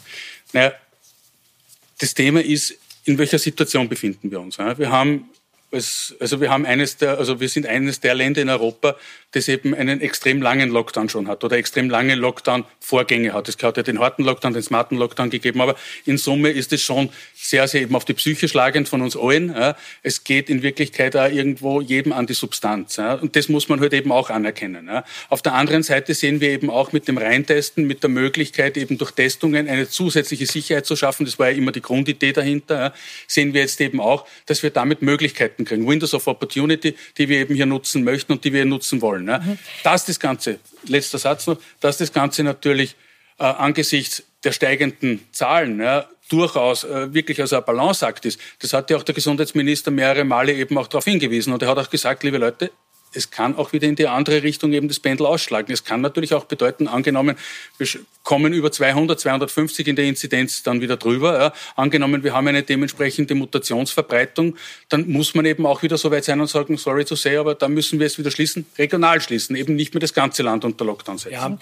Naja, 0.54 0.72
das 2.00 2.14
Thema 2.14 2.42
ist, 2.42 2.74
in 3.06 3.18
welcher 3.18 3.40
Situation 3.40 3.88
befinden 3.88 4.30
wir 4.32 4.40
uns? 4.40 4.58
Wir 4.58 4.92
haben 4.92 5.30
es, 5.72 6.16
also 6.20 6.40
wir 6.40 6.50
haben 6.50 6.66
eines 6.66 6.98
der, 6.98 7.18
also 7.18 7.40
wir 7.40 7.50
sind 7.50 7.66
eines 7.66 8.00
der 8.00 8.16
Länder 8.16 8.42
in 8.42 8.50
Europa, 8.50 8.96
das 9.32 9.50
eben 9.50 9.76
einen 9.76 10.00
extrem 10.00 10.42
langen 10.42 10.70
Lockdown 10.70 11.10
schon 11.10 11.28
hat 11.28 11.44
oder 11.44 11.58
extrem 11.58 11.90
lange 11.90 12.16
Lockdown-Vorgänge 12.16 13.34
hat. 13.34 13.50
Es 13.50 13.62
hat 13.62 13.76
ja 13.76 13.84
den 13.84 14.00
harten 14.00 14.24
Lockdown, 14.24 14.54
den 14.54 14.64
smarten 14.64 14.98
Lockdown 14.98 15.30
gegeben, 15.30 15.60
aber 15.60 15.76
in 16.06 16.18
Summe 16.18 16.50
ist 16.50 16.72
es 16.72 16.82
schon 16.82 17.10
sehr, 17.36 17.68
sehr 17.68 17.82
eben 17.82 17.96
auf 17.96 18.06
die 18.06 18.14
Psyche 18.14 18.48
schlagend 18.48 18.88
von 18.88 19.02
uns 19.02 19.18
allen. 19.18 19.50
Ja. 19.50 19.76
Es 20.04 20.24
geht 20.24 20.50
in 20.50 20.64
Wirklichkeit 20.64 21.16
auch 21.18 21.30
irgendwo 21.30 21.82
jedem 21.82 22.14
an 22.14 22.28
die 22.28 22.34
Substanz. 22.34 22.96
Ja. 22.96 23.16
Und 23.16 23.36
das 23.36 23.50
muss 23.50 23.68
man 23.68 23.82
halt 23.82 23.94
eben 23.94 24.12
auch 24.12 24.30
anerkennen. 24.30 24.88
Ja. 24.88 25.04
Auf 25.28 25.42
der 25.42 25.54
anderen 25.54 25.84
Seite 25.84 26.14
sehen 26.14 26.40
wir 26.40 26.50
eben 26.50 26.70
auch 26.70 26.94
mit 26.94 27.10
dem 27.10 27.18
Reintesten, 27.18 27.86
mit 27.86 28.04
der 28.04 28.10
Möglichkeit 28.10 28.78
eben 28.78 28.98
durch 28.98 29.12
Testungen 29.12 29.68
eine 29.68 29.90
zusätzliche 29.90 30.46
Sicherheit 30.46 30.86
zu 30.86 30.96
schaffen, 30.96 31.26
das 31.26 31.38
war 31.38 31.50
ja 31.50 31.58
immer 31.58 31.72
die 31.72 31.82
Grundidee 31.82 32.32
dahinter, 32.32 32.94
sehen 33.28 33.54
wir 33.54 33.62
jetzt 33.62 33.82
eben 33.82 34.00
auch, 34.00 34.26
dass 34.46 34.64
wir 34.64 34.70
damit 34.70 35.02
Möglichkeiten 35.02 35.57
kriegen. 35.66 35.88
Windows 35.88 36.14
of 36.14 36.28
Opportunity, 36.28 36.96
die 37.18 37.30
wir 37.30 37.40
eben 37.40 37.56
hier 37.56 37.66
nutzen 37.66 38.04
möchten 38.04 38.34
und 38.34 38.44
die 38.44 38.54
wir 38.54 38.66
nutzen 38.66 39.02
wollen. 39.02 39.28
Ja. 39.28 39.42
Dass 39.84 40.06
das 40.06 40.20
Ganze, 40.20 40.60
letzter 40.88 41.18
Satz 41.18 41.48
noch, 41.48 41.58
dass 41.80 41.98
das 41.98 42.12
Ganze 42.12 42.44
natürlich 42.44 42.96
äh, 43.40 43.44
angesichts 43.44 44.24
der 44.44 44.52
steigenden 44.52 45.26
Zahlen 45.32 45.80
ja, 45.80 46.08
durchaus 46.30 46.84
äh, 46.84 47.14
wirklich 47.14 47.42
als 47.42 47.54
ein 47.54 47.64
Balanceakt 47.66 48.26
ist. 48.26 48.40
Das 48.60 48.74
hat 48.74 48.90
ja 48.90 48.98
auch 48.98 49.04
der 49.04 49.16
Gesundheitsminister 49.16 49.92
mehrere 49.92 50.24
Male 50.24 50.54
eben 50.54 50.78
auch 50.78 50.88
darauf 50.88 51.06
hingewiesen. 51.06 51.54
Und 51.54 51.62
er 51.62 51.70
hat 51.70 51.78
auch 51.78 51.90
gesagt, 51.90 52.24
liebe 52.24 52.38
Leute, 52.38 52.72
es 53.14 53.32
kann 53.32 53.56
auch 53.56 53.74
wieder 53.74 53.88
in 53.88 53.96
die 53.96 54.08
andere 54.08 54.44
Richtung 54.44 54.74
eben 54.74 54.88
das 54.88 55.00
Pendel 55.00 55.26
ausschlagen. 55.26 55.72
Es 55.72 55.84
kann 55.84 56.02
natürlich 56.02 56.34
auch 56.34 56.46
bedeuten, 56.46 56.88
angenommen, 56.88 57.36
wir 57.78 57.88
kommen 58.24 58.54
über 58.54 58.72
200, 58.72 59.20
250 59.20 59.88
in 59.88 59.96
der 59.96 60.06
Inzidenz 60.06 60.64
dann 60.64 60.82
wieder 60.82 60.98
drüber. 60.98 61.40
Ja. 61.40 61.54
Angenommen, 61.76 62.24
wir 62.24 62.34
haben 62.34 62.48
eine 62.48 62.64
dementsprechende 62.64 63.36
Mutationsverbreitung, 63.36 64.56
dann 64.90 65.08
muss 65.10 65.34
man 65.34 65.46
eben 65.46 65.66
auch 65.66 65.82
wieder 65.84 65.98
so 65.98 66.12
weit 66.12 66.26
sein 66.26 66.40
und 66.42 66.48
sagen, 66.48 66.78
sorry 66.78 67.06
to 67.06 67.16
say, 67.16 67.38
aber 67.38 67.56
da 67.56 67.68
müssen 67.68 68.00
wir 68.00 68.08
es 68.08 68.18
wieder 68.18 68.32
schließen, 68.32 68.66
regional 68.78 69.22
schließen, 69.22 69.56
eben 69.56 69.76
nicht 69.76 69.94
mehr 69.94 70.02
das 70.02 70.14
ganze 70.14 70.44
Land 70.44 70.66
unter 70.66 70.86
Lockdown 70.86 71.18
setzen. 71.18 71.34
Ja, 71.34 71.58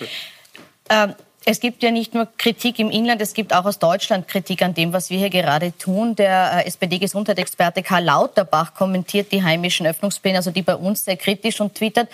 Ähm, 0.90 1.16
es 1.46 1.60
gibt 1.60 1.84
ja 1.84 1.92
nicht 1.92 2.16
nur 2.16 2.28
Kritik 2.38 2.80
im 2.80 2.90
Inland, 2.90 3.22
es 3.22 3.36
gibt 3.36 3.54
auch 3.54 3.66
aus 3.66 3.78
Deutschland 3.78 4.28
Kritik 4.28 4.64
an 4.64 4.74
dem, 4.74 4.94
was 4.94 5.12
wir 5.12 5.20
hier 5.20 5.30
gerade 5.30 5.78
tun. 5.78 6.16
Der 6.16 6.64
äh, 6.66 6.66
SPD-Gesundheitsexperte 6.66 7.84
Karl 7.84 8.04
Lauterbach 8.04 8.74
kommentiert 8.74 9.32
die 9.32 9.44
heimischen 9.44 9.86
Öffnungspläne, 9.86 10.38
also 10.38 10.50
die 10.50 10.64
bei 10.64 10.76
uns 10.76 11.06
sehr 11.06 11.18
kritisch 11.18 11.62
und 11.62 11.76
twittert, 11.76 12.10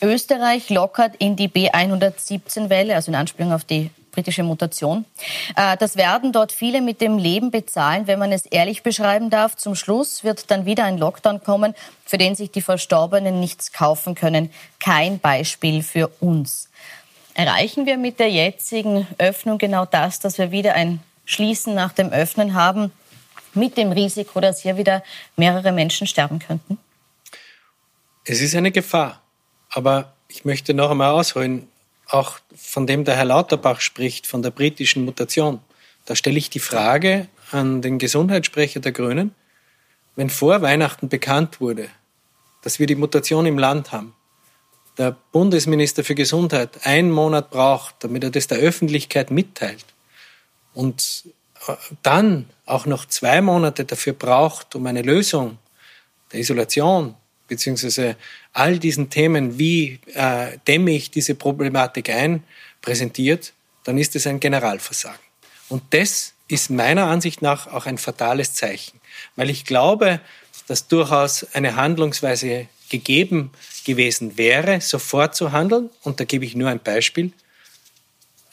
Österreich 0.00 0.70
lockert 0.70 1.16
in 1.16 1.34
die 1.36 1.48
B117-Welle, 1.48 2.94
also 2.94 3.10
in 3.10 3.16
Anspielung 3.16 3.52
auf 3.52 3.64
die 3.64 3.90
britische 4.12 4.44
Mutation. 4.44 5.04
Äh, 5.56 5.76
Das 5.76 5.96
werden 5.96 6.32
dort 6.32 6.52
viele 6.52 6.80
mit 6.80 7.00
dem 7.00 7.18
Leben 7.18 7.50
bezahlen, 7.50 8.06
wenn 8.06 8.20
man 8.20 8.30
es 8.30 8.46
ehrlich 8.46 8.84
beschreiben 8.84 9.30
darf. 9.30 9.56
Zum 9.56 9.74
Schluss 9.74 10.22
wird 10.22 10.50
dann 10.50 10.64
wieder 10.64 10.84
ein 10.84 10.96
Lockdown 10.96 11.42
kommen, 11.42 11.74
für 12.04 12.18
den 12.18 12.36
sich 12.36 12.52
die 12.52 12.62
Verstorbenen 12.62 13.40
nichts 13.40 13.72
kaufen 13.72 14.14
können. 14.14 14.52
Kein 14.78 15.18
Beispiel 15.18 15.82
für 15.82 16.08
uns. 16.20 16.65
Erreichen 17.36 17.84
wir 17.84 17.98
mit 17.98 18.18
der 18.18 18.30
jetzigen 18.30 19.06
Öffnung 19.18 19.58
genau 19.58 19.84
das, 19.84 20.20
dass 20.20 20.38
wir 20.38 20.52
wieder 20.52 20.72
ein 20.72 21.00
Schließen 21.26 21.74
nach 21.74 21.92
dem 21.92 22.08
Öffnen 22.08 22.54
haben, 22.54 22.92
mit 23.52 23.76
dem 23.76 23.92
Risiko, 23.92 24.40
dass 24.40 24.62
hier 24.62 24.78
wieder 24.78 25.02
mehrere 25.36 25.70
Menschen 25.70 26.06
sterben 26.06 26.38
könnten? 26.38 26.78
Es 28.24 28.40
ist 28.40 28.54
eine 28.54 28.72
Gefahr. 28.72 29.20
Aber 29.68 30.14
ich 30.28 30.46
möchte 30.46 30.72
noch 30.72 30.90
einmal 30.90 31.10
ausholen, 31.10 31.68
auch 32.08 32.38
von 32.54 32.86
dem 32.86 33.04
der 33.04 33.16
Herr 33.16 33.26
Lauterbach 33.26 33.82
spricht, 33.82 34.26
von 34.26 34.40
der 34.40 34.50
britischen 34.50 35.04
Mutation. 35.04 35.60
Da 36.06 36.16
stelle 36.16 36.38
ich 36.38 36.48
die 36.48 36.58
Frage 36.58 37.28
an 37.52 37.82
den 37.82 37.98
Gesundheitssprecher 37.98 38.80
der 38.80 38.92
Grünen, 38.92 39.34
wenn 40.14 40.30
vor 40.30 40.62
Weihnachten 40.62 41.10
bekannt 41.10 41.60
wurde, 41.60 41.90
dass 42.62 42.78
wir 42.78 42.86
die 42.86 42.94
Mutation 42.94 43.44
im 43.44 43.58
Land 43.58 43.92
haben, 43.92 44.14
der 44.98 45.16
Bundesminister 45.32 46.04
für 46.04 46.14
Gesundheit 46.14 46.86
einen 46.86 47.10
Monat 47.10 47.50
braucht, 47.50 47.96
damit 48.00 48.24
er 48.24 48.30
das 48.30 48.46
der 48.46 48.58
Öffentlichkeit 48.58 49.30
mitteilt 49.30 49.84
und 50.74 51.24
äh, 51.68 51.72
dann 52.02 52.46
auch 52.64 52.86
noch 52.86 53.06
zwei 53.06 53.40
Monate 53.40 53.84
dafür 53.84 54.12
braucht, 54.12 54.74
um 54.74 54.86
eine 54.86 55.02
Lösung 55.02 55.58
der 56.32 56.40
Isolation 56.40 57.14
beziehungsweise 57.48 58.16
all 58.52 58.78
diesen 58.78 59.10
Themen, 59.10 59.58
wie 59.58 60.00
äh, 60.14 60.58
dämme 60.66 60.92
ich 60.92 61.10
diese 61.10 61.34
Problematik 61.34 62.10
ein, 62.10 62.42
präsentiert, 62.82 63.52
dann 63.84 63.98
ist 63.98 64.16
es 64.16 64.26
ein 64.26 64.40
Generalversagen. 64.40 65.20
Und 65.68 65.82
das 65.90 66.32
ist 66.48 66.70
meiner 66.70 67.06
Ansicht 67.06 67.42
nach 67.42 67.66
auch 67.66 67.86
ein 67.86 67.98
fatales 67.98 68.54
Zeichen, 68.54 69.00
weil 69.36 69.50
ich 69.50 69.64
glaube, 69.64 70.20
dass 70.66 70.88
durchaus 70.88 71.46
eine 71.54 71.76
Handlungsweise 71.76 72.66
gegeben 72.88 73.50
gewesen 73.86 74.36
wäre, 74.36 74.80
sofort 74.80 75.34
zu 75.34 75.52
handeln. 75.52 75.88
Und 76.02 76.20
da 76.20 76.24
gebe 76.24 76.44
ich 76.44 76.54
nur 76.54 76.68
ein 76.68 76.80
Beispiel. 76.80 77.32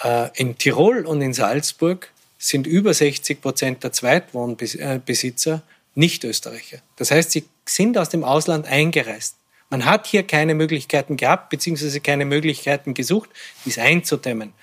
Äh, 0.02 0.30
in 0.36 0.58
Tirol 0.58 1.06
und 1.06 1.22
in 1.22 1.34
Salzburg 1.34 2.10
sind 2.38 2.67
über 2.67 2.93
60 2.93 3.41
Prozent 3.41 3.84
der 3.84 3.91
Zweitwohnbesitzer 3.91 5.63
nicht 5.96 6.24
Österreicher. 6.24 6.80
Das 6.96 7.12
heißt, 7.12 7.32
sie 7.32 7.46
sind 7.65 7.98
aus 7.98 8.10
dem 8.10 8.24
Ausland 8.24 8.67
eingereist. 8.67 9.36
Man 9.69 9.86
hat 9.86 10.08
hier 10.08 10.24
keine 10.24 10.54
Möglichkeiten 10.54 11.17
gehabt, 11.17 11.50
beziehungsweise 11.50 12.00
keine 12.00 12.26
Möglichkeiten 12.26 12.93
gesucht, 12.93 13.30
dies 13.65 13.80
einzudämmen. 13.80 14.54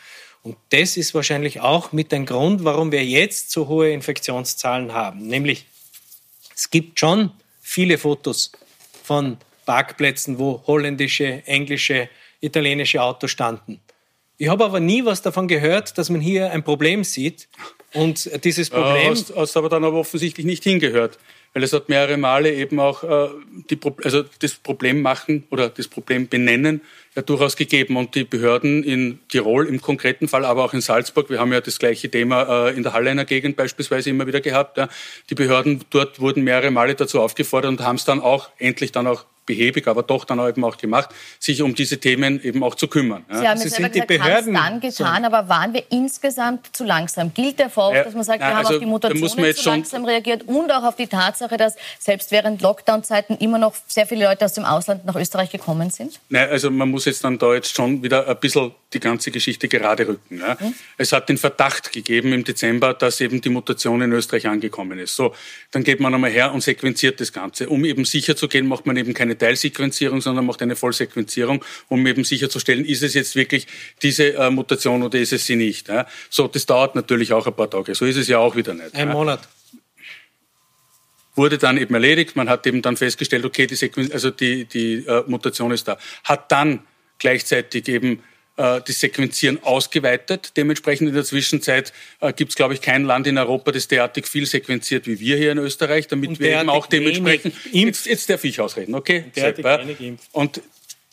Und 0.42 0.56
das 0.70 0.96
ist 0.96 1.14
wahrscheinlich 1.14 1.60
auch 1.60 1.92
mit 1.92 2.14
ein 2.14 2.26
Grund, 2.26 2.64
warum 2.64 2.92
wir 2.92 3.04
jetzt 3.04 3.50
so 3.50 3.68
hohe 3.68 3.90
Infektionszahlen 3.90 4.92
haben. 4.92 5.26
Nämlich, 5.26 5.66
es 6.54 6.70
gibt 6.70 6.98
schon 7.00 7.32
viele 7.60 7.98
Fotos 7.98 8.52
von 9.02 9.38
Parkplätzen, 9.70 10.40
wo 10.40 10.64
holländische, 10.66 11.42
englische, 11.46 12.08
italienische 12.40 13.00
Autos 13.00 13.30
standen. 13.30 13.78
Ich 14.36 14.48
habe 14.48 14.64
aber 14.64 14.80
nie 14.80 15.04
was 15.04 15.22
davon 15.22 15.46
gehört, 15.46 15.96
dass 15.96 16.10
man 16.10 16.20
hier 16.20 16.50
ein 16.50 16.64
Problem 16.64 17.04
sieht. 17.04 17.46
Und 17.92 18.28
dieses 18.44 18.70
Problem. 18.70 18.96
Äh, 18.96 19.10
hast, 19.10 19.36
hast 19.36 19.56
aber 19.56 19.68
dann 19.68 19.84
aber 19.84 19.98
offensichtlich 19.98 20.46
nicht 20.46 20.64
hingehört. 20.64 21.18
Weil 21.52 21.64
es 21.64 21.72
hat 21.72 21.88
mehrere 21.88 22.16
Male 22.16 22.52
eben 22.54 22.78
auch 22.78 23.02
äh, 23.02 23.28
die, 23.68 23.76
Pro- 23.76 23.96
also 24.04 24.24
das 24.38 24.54
Problem 24.54 25.02
machen 25.02 25.44
oder 25.50 25.68
das 25.68 25.88
Problem 25.88 26.28
benennen 26.28 26.80
ja 27.16 27.22
durchaus 27.22 27.56
gegeben. 27.56 27.96
Und 27.96 28.14
die 28.14 28.24
Behörden 28.24 28.84
in 28.84 29.18
Tirol 29.28 29.66
im 29.66 29.80
konkreten 29.80 30.28
Fall, 30.28 30.44
aber 30.44 30.64
auch 30.64 30.74
in 30.74 30.80
Salzburg, 30.80 31.28
wir 31.28 31.38
haben 31.40 31.52
ja 31.52 31.60
das 31.60 31.78
gleiche 31.78 32.08
Thema 32.08 32.68
äh, 32.68 32.76
in 32.76 32.84
der 32.84 32.92
Halleiner 32.92 33.24
Gegend 33.24 33.56
beispielsweise 33.56 34.10
immer 34.10 34.26
wieder 34.26 34.40
gehabt. 34.40 34.78
Ja. 34.78 34.88
Die 35.28 35.34
Behörden 35.34 35.84
dort 35.90 36.20
wurden 36.20 36.44
mehrere 36.44 36.70
Male 36.70 36.94
dazu 36.94 37.20
aufgefordert 37.20 37.70
und 37.70 37.80
haben 37.80 37.96
es 37.96 38.04
dann 38.04 38.20
auch 38.20 38.50
endlich 38.58 38.92
dann 38.92 39.08
auch 39.08 39.26
behäbig, 39.50 39.88
aber 39.88 40.02
doch 40.02 40.24
dann 40.24 40.38
eben 40.48 40.64
auch 40.64 40.76
gemacht, 40.76 41.10
sich 41.38 41.60
um 41.62 41.74
diese 41.74 41.98
Themen 41.98 42.42
eben 42.42 42.62
auch 42.62 42.76
zu 42.76 42.86
kümmern. 42.86 43.24
Ja. 43.28 43.40
Sie 43.40 43.48
haben 43.48 43.58
Sie 43.58 43.64
jetzt 43.64 43.76
selber 43.76 43.92
sind 43.92 44.06
gesagt, 44.06 44.10
es 44.10 44.18
Behörden 44.18 44.54
dann 44.54 44.80
getan, 44.80 45.24
aber 45.24 45.48
waren 45.48 45.74
wir 45.74 45.82
insgesamt 45.90 46.74
zu 46.74 46.84
langsam? 46.84 47.34
Gilt 47.34 47.58
der 47.58 47.68
Vorwurf, 47.68 47.96
Ja, 47.96 48.04
dass 48.04 48.14
man 48.14 48.24
sagt, 48.24 48.40
wir 48.40 48.46
haben 48.46 48.56
also 48.58 48.74
auf 48.74 48.80
die 48.80 48.86
Mutationen 48.86 49.54
zu 49.54 49.68
langsam 49.68 50.04
reagiert 50.04 50.44
und 50.46 50.70
auch 50.70 50.84
auf 50.84 50.96
die 50.96 51.08
Tatsache, 51.08 51.56
dass 51.56 51.74
selbst 51.98 52.30
während 52.30 52.62
Lockdown-Zeiten 52.62 53.36
immer 53.38 53.58
noch 53.58 53.74
sehr 53.88 54.06
viele 54.06 54.26
Leute 54.26 54.44
aus 54.44 54.52
dem 54.52 54.64
Ausland 54.64 55.04
nach 55.04 55.16
Österreich 55.16 55.50
gekommen 55.50 55.90
sind? 55.90 56.20
Nein, 56.28 56.48
also 56.48 56.70
man 56.70 56.88
muss 56.88 57.04
jetzt 57.06 57.24
dann 57.24 57.38
da 57.38 57.54
jetzt 57.54 57.74
schon 57.74 58.02
wieder 58.02 58.28
ein 58.28 58.36
bisschen 58.38 58.72
die 58.92 59.00
ganze 59.00 59.30
Geschichte 59.30 59.68
gerade 59.68 60.08
rücken. 60.08 60.38
Ja. 60.38 60.56
Mhm. 60.60 60.74
Es 60.96 61.12
hat 61.12 61.28
den 61.28 61.38
Verdacht 61.38 61.92
gegeben 61.92 62.32
im 62.32 62.44
Dezember, 62.44 62.92
dass 62.94 63.20
eben 63.20 63.40
die 63.40 63.48
Mutation 63.48 64.02
in 64.02 64.12
Österreich 64.12 64.46
angekommen 64.46 64.98
ist. 64.98 65.14
So, 65.14 65.34
dann 65.70 65.84
geht 65.84 66.00
man 66.00 66.12
einmal 66.14 66.30
her 66.30 66.52
und 66.52 66.60
sequenziert 66.60 67.20
das 67.20 67.32
Ganze. 67.32 67.68
Um 67.68 67.84
eben 67.84 68.04
sicher 68.04 68.34
zu 68.34 68.48
gehen, 68.48 68.66
macht 68.66 68.86
man 68.86 68.96
eben 68.96 69.14
keine 69.14 69.38
Teilsequenzierung, 69.38 70.20
sondern 70.20 70.44
macht 70.44 70.60
eine 70.62 70.76
Vollsequenzierung, 70.76 71.64
um 71.88 72.06
eben 72.06 72.24
sicherzustellen, 72.24 72.84
ist 72.84 73.02
es 73.02 73.14
jetzt 73.14 73.36
wirklich 73.36 73.66
diese 74.02 74.34
äh, 74.34 74.50
Mutation 74.50 75.02
oder 75.02 75.18
ist 75.18 75.32
es 75.32 75.46
sie 75.46 75.56
nicht. 75.56 75.88
Ja. 75.88 76.06
So, 76.28 76.48
das 76.48 76.66
dauert 76.66 76.94
natürlich 76.94 77.32
auch 77.32 77.46
ein 77.46 77.54
paar 77.54 77.70
Tage. 77.70 77.94
So 77.94 78.06
ist 78.06 78.16
es 78.16 78.28
ja 78.28 78.38
auch 78.38 78.56
wieder 78.56 78.74
nicht. 78.74 78.94
Ein 78.94 79.08
ja. 79.08 79.14
Monat 79.14 79.48
wurde 81.36 81.58
dann 81.58 81.78
eben 81.78 81.94
erledigt. 81.94 82.36
Man 82.36 82.48
hat 82.48 82.66
eben 82.66 82.82
dann 82.82 82.96
festgestellt, 82.96 83.44
okay, 83.44 83.66
die, 83.66 83.76
Sequen 83.76 84.12
also 84.12 84.30
die, 84.30 84.64
die 84.64 85.06
äh, 85.06 85.22
Mutation 85.26 85.70
ist 85.70 85.86
da. 85.86 85.96
Hat 86.24 86.50
dann 86.50 86.80
gleichzeitig 87.18 87.88
eben 87.88 88.22
das 88.56 89.00
Sequenzieren 89.00 89.62
ausgeweitet. 89.62 90.52
Dementsprechend 90.56 91.08
in 91.08 91.14
der 91.14 91.24
Zwischenzeit 91.24 91.92
äh, 92.20 92.32
gibt 92.32 92.50
es, 92.50 92.56
glaube 92.56 92.74
ich, 92.74 92.80
kein 92.80 93.04
Land 93.04 93.26
in 93.26 93.38
Europa, 93.38 93.72
das 93.72 93.88
derartig 93.88 94.26
viel 94.26 94.44
sequenziert 94.46 95.06
wie 95.06 95.18
wir 95.18 95.36
hier 95.36 95.52
in 95.52 95.58
Österreich, 95.58 96.08
damit 96.08 96.38
wir 96.40 96.60
eben 96.60 96.68
auch 96.68 96.86
dementsprechend... 96.86 97.54
Jetzt, 97.72 98.06
jetzt 98.06 98.28
darf 98.28 98.44
ich 98.44 98.60
ausreden, 98.60 98.94
okay? 98.94 99.24
Und 100.32 100.60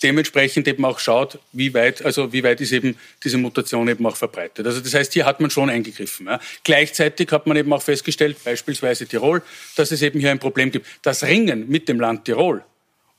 dementsprechend 0.03 0.67
eben 0.67 0.85
auch 0.85 0.99
schaut, 0.99 1.39
wie 1.53 1.73
weit, 1.73 2.03
also 2.05 2.31
wie 2.33 2.43
weit 2.43 2.61
ist 2.61 2.71
eben 2.71 2.97
diese 3.23 3.37
Mutation 3.37 3.87
eben 3.87 4.05
auch 4.05 4.15
verbreitet. 4.15 4.65
Also 4.65 4.81
das 4.81 4.93
heißt, 4.93 5.13
hier 5.13 5.25
hat 5.25 5.39
man 5.39 5.49
schon 5.49 5.69
eingegriffen. 5.69 6.27
Ja. 6.27 6.39
Gleichzeitig 6.63 7.31
hat 7.31 7.47
man 7.47 7.57
eben 7.57 7.71
auch 7.73 7.81
festgestellt, 7.81 8.37
beispielsweise 8.43 9.07
Tirol, 9.07 9.41
dass 9.75 9.91
es 9.91 10.01
eben 10.01 10.19
hier 10.19 10.31
ein 10.31 10.39
Problem 10.39 10.71
gibt. 10.71 10.85
Das 11.01 11.23
Ringen 11.23 11.67
mit 11.69 11.89
dem 11.89 11.99
Land 11.99 12.25
Tirol 12.25 12.63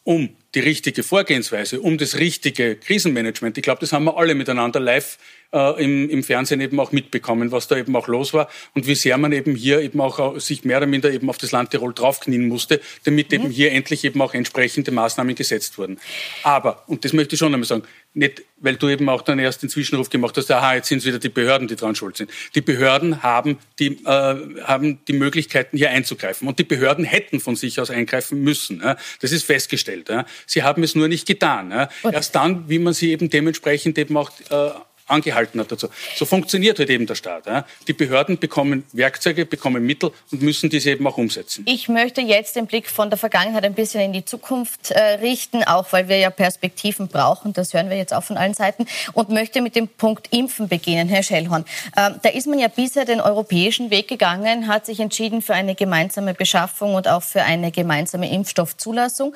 um 0.08 0.30
die 0.54 0.60
richtige 0.60 1.02
Vorgehensweise, 1.02 1.82
um 1.82 1.98
das 1.98 2.16
richtige 2.16 2.76
Krisenmanagement. 2.76 3.58
Ich 3.58 3.62
glaube, 3.62 3.80
das 3.80 3.92
haben 3.92 4.04
wir 4.04 4.16
alle 4.16 4.34
miteinander 4.34 4.80
live 4.80 5.18
äh, 5.52 5.84
im, 5.84 6.08
im 6.08 6.22
Fernsehen 6.22 6.62
eben 6.62 6.80
auch 6.80 6.92
mitbekommen, 6.92 7.52
was 7.52 7.68
da 7.68 7.76
eben 7.76 7.94
auch 7.94 8.08
los 8.08 8.32
war 8.32 8.48
und 8.74 8.86
wie 8.86 8.94
sehr 8.94 9.18
man 9.18 9.32
eben 9.32 9.54
hier 9.54 9.80
eben 9.82 10.00
auch 10.00 10.36
äh, 10.36 10.40
sich 10.40 10.64
mehr 10.64 10.78
oder 10.78 10.86
minder 10.86 11.12
eben 11.12 11.28
auf 11.28 11.36
das 11.36 11.52
Land 11.52 11.72
Tirol 11.72 11.92
draufknien 11.92 12.48
musste, 12.48 12.80
damit 13.04 13.32
mhm. 13.32 13.34
eben 13.34 13.50
hier 13.50 13.72
endlich 13.72 14.02
eben 14.04 14.22
auch 14.22 14.32
entsprechende 14.32 14.92
Maßnahmen 14.92 15.34
gesetzt 15.34 15.76
wurden. 15.76 15.98
Aber, 16.42 16.84
und 16.86 17.04
das 17.04 17.12
möchte 17.12 17.34
ich 17.34 17.38
schon 17.38 17.52
einmal 17.52 17.68
sagen, 17.68 17.82
nicht, 18.18 18.42
weil 18.56 18.76
du 18.76 18.88
eben 18.88 19.08
auch 19.08 19.22
dann 19.22 19.38
erst 19.38 19.62
den 19.62 19.68
Zwischenruf 19.68 20.10
gemacht 20.10 20.36
hast, 20.36 20.50
aha, 20.50 20.74
jetzt 20.74 20.88
sind 20.88 20.98
es 20.98 21.04
wieder 21.04 21.18
die 21.18 21.28
Behörden, 21.28 21.68
die 21.68 21.76
dran 21.76 21.94
schuld 21.94 22.16
sind. 22.16 22.30
Die 22.54 22.60
Behörden 22.60 23.22
haben 23.22 23.58
die, 23.78 23.92
äh, 24.04 24.64
haben 24.64 24.98
die 25.06 25.12
Möglichkeiten, 25.12 25.76
hier 25.76 25.90
einzugreifen. 25.90 26.48
Und 26.48 26.58
die 26.58 26.64
Behörden 26.64 27.04
hätten 27.04 27.40
von 27.40 27.54
sich 27.56 27.80
aus 27.80 27.90
eingreifen 27.90 28.42
müssen. 28.42 28.80
Ja. 28.80 28.96
Das 29.20 29.32
ist 29.32 29.44
festgestellt. 29.44 30.08
Ja. 30.08 30.26
Sie 30.46 30.64
haben 30.64 30.82
es 30.82 30.94
nur 30.94 31.08
nicht 31.08 31.26
getan. 31.26 31.70
Ja. 31.70 31.88
Erst 32.10 32.34
dann, 32.34 32.68
wie 32.68 32.80
man 32.80 32.92
sie 32.92 33.12
eben 33.12 33.30
dementsprechend 33.30 33.96
eben 33.98 34.16
auch 34.16 34.30
äh, 34.50 34.70
angehalten 35.08 35.60
hat 35.60 35.72
dazu. 35.72 35.88
So 36.16 36.24
funktioniert 36.24 36.78
halt 36.78 36.90
eben 36.90 37.06
der 37.06 37.14
Staat. 37.14 37.46
Ja. 37.46 37.66
Die 37.86 37.92
Behörden 37.92 38.38
bekommen 38.38 38.84
Werkzeuge, 38.92 39.46
bekommen 39.46 39.84
Mittel 39.84 40.12
und 40.30 40.42
müssen 40.42 40.70
diese 40.70 40.90
eben 40.90 41.06
auch 41.06 41.16
umsetzen. 41.16 41.64
Ich 41.66 41.88
möchte 41.88 42.20
jetzt 42.20 42.56
den 42.56 42.66
Blick 42.66 42.88
von 42.88 43.10
der 43.10 43.18
Vergangenheit 43.18 43.64
ein 43.64 43.74
bisschen 43.74 44.00
in 44.00 44.12
die 44.12 44.24
Zukunft 44.24 44.90
äh, 44.90 45.00
richten, 45.14 45.64
auch 45.64 45.92
weil 45.92 46.08
wir 46.08 46.18
ja 46.18 46.30
Perspektiven 46.30 47.08
brauchen. 47.08 47.52
Das 47.52 47.74
hören 47.74 47.90
wir 47.90 47.96
jetzt 47.96 48.14
auch 48.14 48.24
von 48.24 48.36
allen 48.36 48.54
Seiten. 48.54 48.86
Und 49.12 49.30
möchte 49.30 49.62
mit 49.62 49.76
dem 49.76 49.88
Punkt 49.88 50.28
Impfen 50.32 50.68
beginnen, 50.68 51.08
Herr 51.08 51.22
Schellhorn. 51.22 51.64
Äh, 51.96 52.10
da 52.22 52.28
ist 52.30 52.46
man 52.46 52.58
ja 52.58 52.68
bisher 52.68 53.04
den 53.04 53.20
europäischen 53.20 53.90
Weg 53.90 54.08
gegangen, 54.08 54.68
hat 54.68 54.86
sich 54.86 55.00
entschieden 55.00 55.42
für 55.42 55.54
eine 55.54 55.74
gemeinsame 55.74 56.34
Beschaffung 56.34 56.94
und 56.94 57.08
auch 57.08 57.22
für 57.22 57.42
eine 57.42 57.70
gemeinsame 57.70 58.30
Impfstoffzulassung 58.30 59.34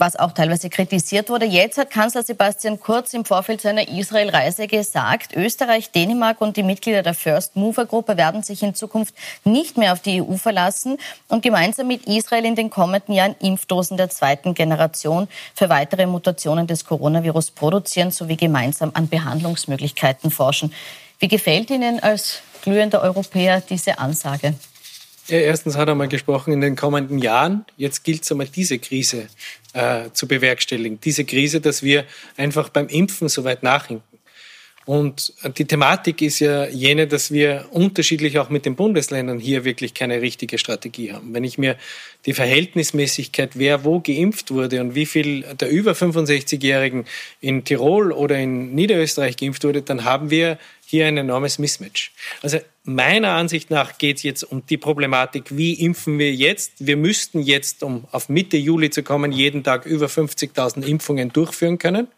was 0.00 0.16
auch 0.16 0.32
teilweise 0.32 0.70
kritisiert 0.70 1.28
wurde. 1.28 1.44
Jetzt 1.44 1.78
hat 1.78 1.90
Kanzler 1.90 2.22
Sebastian 2.22 2.80
Kurz 2.80 3.12
im 3.14 3.24
Vorfeld 3.24 3.60
seiner 3.60 3.86
Israel-Reise 3.86 4.66
gesagt, 4.66 5.36
Österreich, 5.36 5.92
Dänemark 5.92 6.40
und 6.40 6.56
die 6.56 6.62
Mitglieder 6.62 7.02
der 7.02 7.14
First 7.14 7.54
Mover 7.54 7.84
Gruppe 7.84 8.16
werden 8.16 8.42
sich 8.42 8.62
in 8.62 8.74
Zukunft 8.74 9.14
nicht 9.44 9.76
mehr 9.76 9.92
auf 9.92 10.00
die 10.00 10.22
EU 10.22 10.36
verlassen 10.36 10.96
und 11.28 11.42
gemeinsam 11.42 11.86
mit 11.86 12.06
Israel 12.06 12.46
in 12.46 12.56
den 12.56 12.70
kommenden 12.70 13.14
Jahren 13.14 13.36
Impfdosen 13.40 13.96
der 13.98 14.08
zweiten 14.08 14.54
Generation 14.54 15.28
für 15.54 15.68
weitere 15.68 16.06
Mutationen 16.06 16.66
des 16.66 16.84
Coronavirus 16.84 17.50
produzieren 17.50 18.10
sowie 18.10 18.36
gemeinsam 18.36 18.90
an 18.94 19.08
Behandlungsmöglichkeiten 19.08 20.30
forschen. 20.30 20.72
Wie 21.18 21.28
gefällt 21.28 21.68
Ihnen 21.70 22.00
als 22.00 22.40
glühender 22.62 23.02
Europäer 23.02 23.60
diese 23.60 23.98
Ansage? 23.98 24.54
Erstens 25.30 25.76
hat 25.76 25.88
er 25.88 25.94
mal 25.94 26.08
gesprochen 26.08 26.52
in 26.52 26.60
den 26.60 26.76
kommenden 26.76 27.18
Jahren. 27.18 27.64
Jetzt 27.76 28.02
gilt 28.02 28.24
es 28.24 28.32
einmal, 28.32 28.48
diese 28.48 28.78
Krise 28.78 29.28
äh, 29.72 30.10
zu 30.12 30.26
bewerkstelligen. 30.26 31.00
Diese 31.00 31.24
Krise, 31.24 31.60
dass 31.60 31.82
wir 31.82 32.04
einfach 32.36 32.68
beim 32.68 32.88
Impfen 32.88 33.28
so 33.28 33.44
weit 33.44 33.62
nachhinken. 33.62 34.09
Und 34.90 35.34
die 35.56 35.66
Thematik 35.66 36.20
ist 36.20 36.40
ja 36.40 36.66
jene, 36.66 37.06
dass 37.06 37.30
wir 37.30 37.66
unterschiedlich 37.70 38.40
auch 38.40 38.50
mit 38.50 38.66
den 38.66 38.74
Bundesländern 38.74 39.38
hier 39.38 39.64
wirklich 39.64 39.94
keine 39.94 40.20
richtige 40.20 40.58
Strategie 40.58 41.12
haben. 41.12 41.32
Wenn 41.32 41.44
ich 41.44 41.58
mir 41.58 41.76
die 42.26 42.32
Verhältnismäßigkeit, 42.32 43.50
wer 43.54 43.84
wo 43.84 44.00
geimpft 44.00 44.50
wurde 44.50 44.80
und 44.80 44.96
wie 44.96 45.06
viel 45.06 45.42
der 45.42 45.70
über 45.70 45.92
65-Jährigen 45.92 47.04
in 47.40 47.62
Tirol 47.62 48.10
oder 48.10 48.36
in 48.36 48.74
Niederösterreich 48.74 49.36
geimpft 49.36 49.62
wurde, 49.62 49.82
dann 49.82 50.02
haben 50.02 50.32
wir 50.32 50.58
hier 50.84 51.06
ein 51.06 51.16
enormes 51.16 51.60
Mismatch. 51.60 52.10
Also 52.42 52.58
meiner 52.82 53.34
Ansicht 53.34 53.70
nach 53.70 53.96
geht 53.96 54.16
es 54.16 54.24
jetzt 54.24 54.42
um 54.42 54.66
die 54.66 54.76
Problematik, 54.76 55.56
wie 55.56 55.74
impfen 55.74 56.18
wir 56.18 56.34
jetzt? 56.34 56.84
Wir 56.84 56.96
müssten 56.96 57.42
jetzt, 57.42 57.84
um 57.84 58.06
auf 58.10 58.28
Mitte 58.28 58.56
Juli 58.56 58.90
zu 58.90 59.04
kommen, 59.04 59.30
jeden 59.30 59.62
Tag 59.62 59.86
über 59.86 60.06
50.000 60.06 60.84
Impfungen 60.84 61.32
durchführen 61.32 61.78
können. 61.78 62.08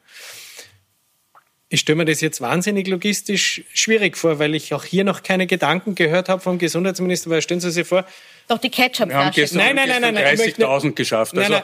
Ich 1.73 1.81
stelle 1.81 1.97
mir 1.97 2.05
das 2.05 2.21
jetzt 2.21 2.43
wahnsinnig 2.43 2.87
logistisch 2.87 3.63
schwierig 3.73 4.19
vor, 4.19 4.39
weil 4.39 4.55
ich 4.55 4.75
auch 4.75 4.85
hier 4.85 5.05
noch 5.05 5.23
keine 5.23 5.47
Gedanken 5.47 5.95
gehört 5.95 6.29
habe 6.29 6.43
vom 6.43 6.59
Gesundheitsminister. 6.59 7.31
Weil 7.31 7.41
stellen 7.41 7.61
Sie 7.61 7.71
sich 7.71 7.87
vor. 7.87 8.05
Doch 8.47 8.59
die 8.59 8.69
Ketchup-Flasche. 8.69 9.49
Nein, 9.57 9.77
nein, 9.77 9.89
nein, 9.89 10.13
nein. 10.13 10.37
30.000 10.37 10.93
geschafft. 10.93 11.37
Also 11.39 11.51
nein, 11.51 11.63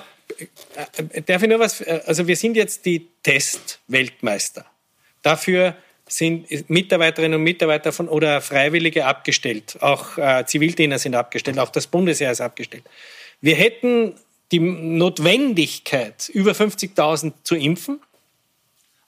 nein. 0.97 1.09
Äh, 1.13 1.21
darf 1.21 1.43
ich 1.43 1.49
nur 1.51 1.59
was? 1.59 1.83
Also 1.83 2.27
wir 2.27 2.37
sind 2.37 2.57
jetzt 2.57 2.87
die 2.87 3.07
Test-Weltmeister. 3.23 4.65
Dafür 5.21 5.77
sind 6.07 6.71
Mitarbeiterinnen 6.71 7.39
und 7.39 7.45
Mitarbeiter 7.45 7.93
von 7.93 8.09
oder 8.09 8.41
Freiwillige 8.41 9.05
abgestellt. 9.05 9.77
Auch 9.81 10.17
äh, 10.17 10.47
Zivildiener 10.47 10.99
sind 10.99 11.17
abgestellt, 11.17 11.59
auch 11.59 11.69
das 11.69 11.87
Bundesheer 11.87 12.33
ist 12.33 12.41
abgestellt. 12.41 12.85
Wir 13.43 13.57
hätten 13.57 14.15
die 14.53 14.61
Notwendigkeit, 14.61 16.31
über 16.31 16.53
50.000 16.53 17.35
zu 17.43 17.57
impfen. 17.57 18.01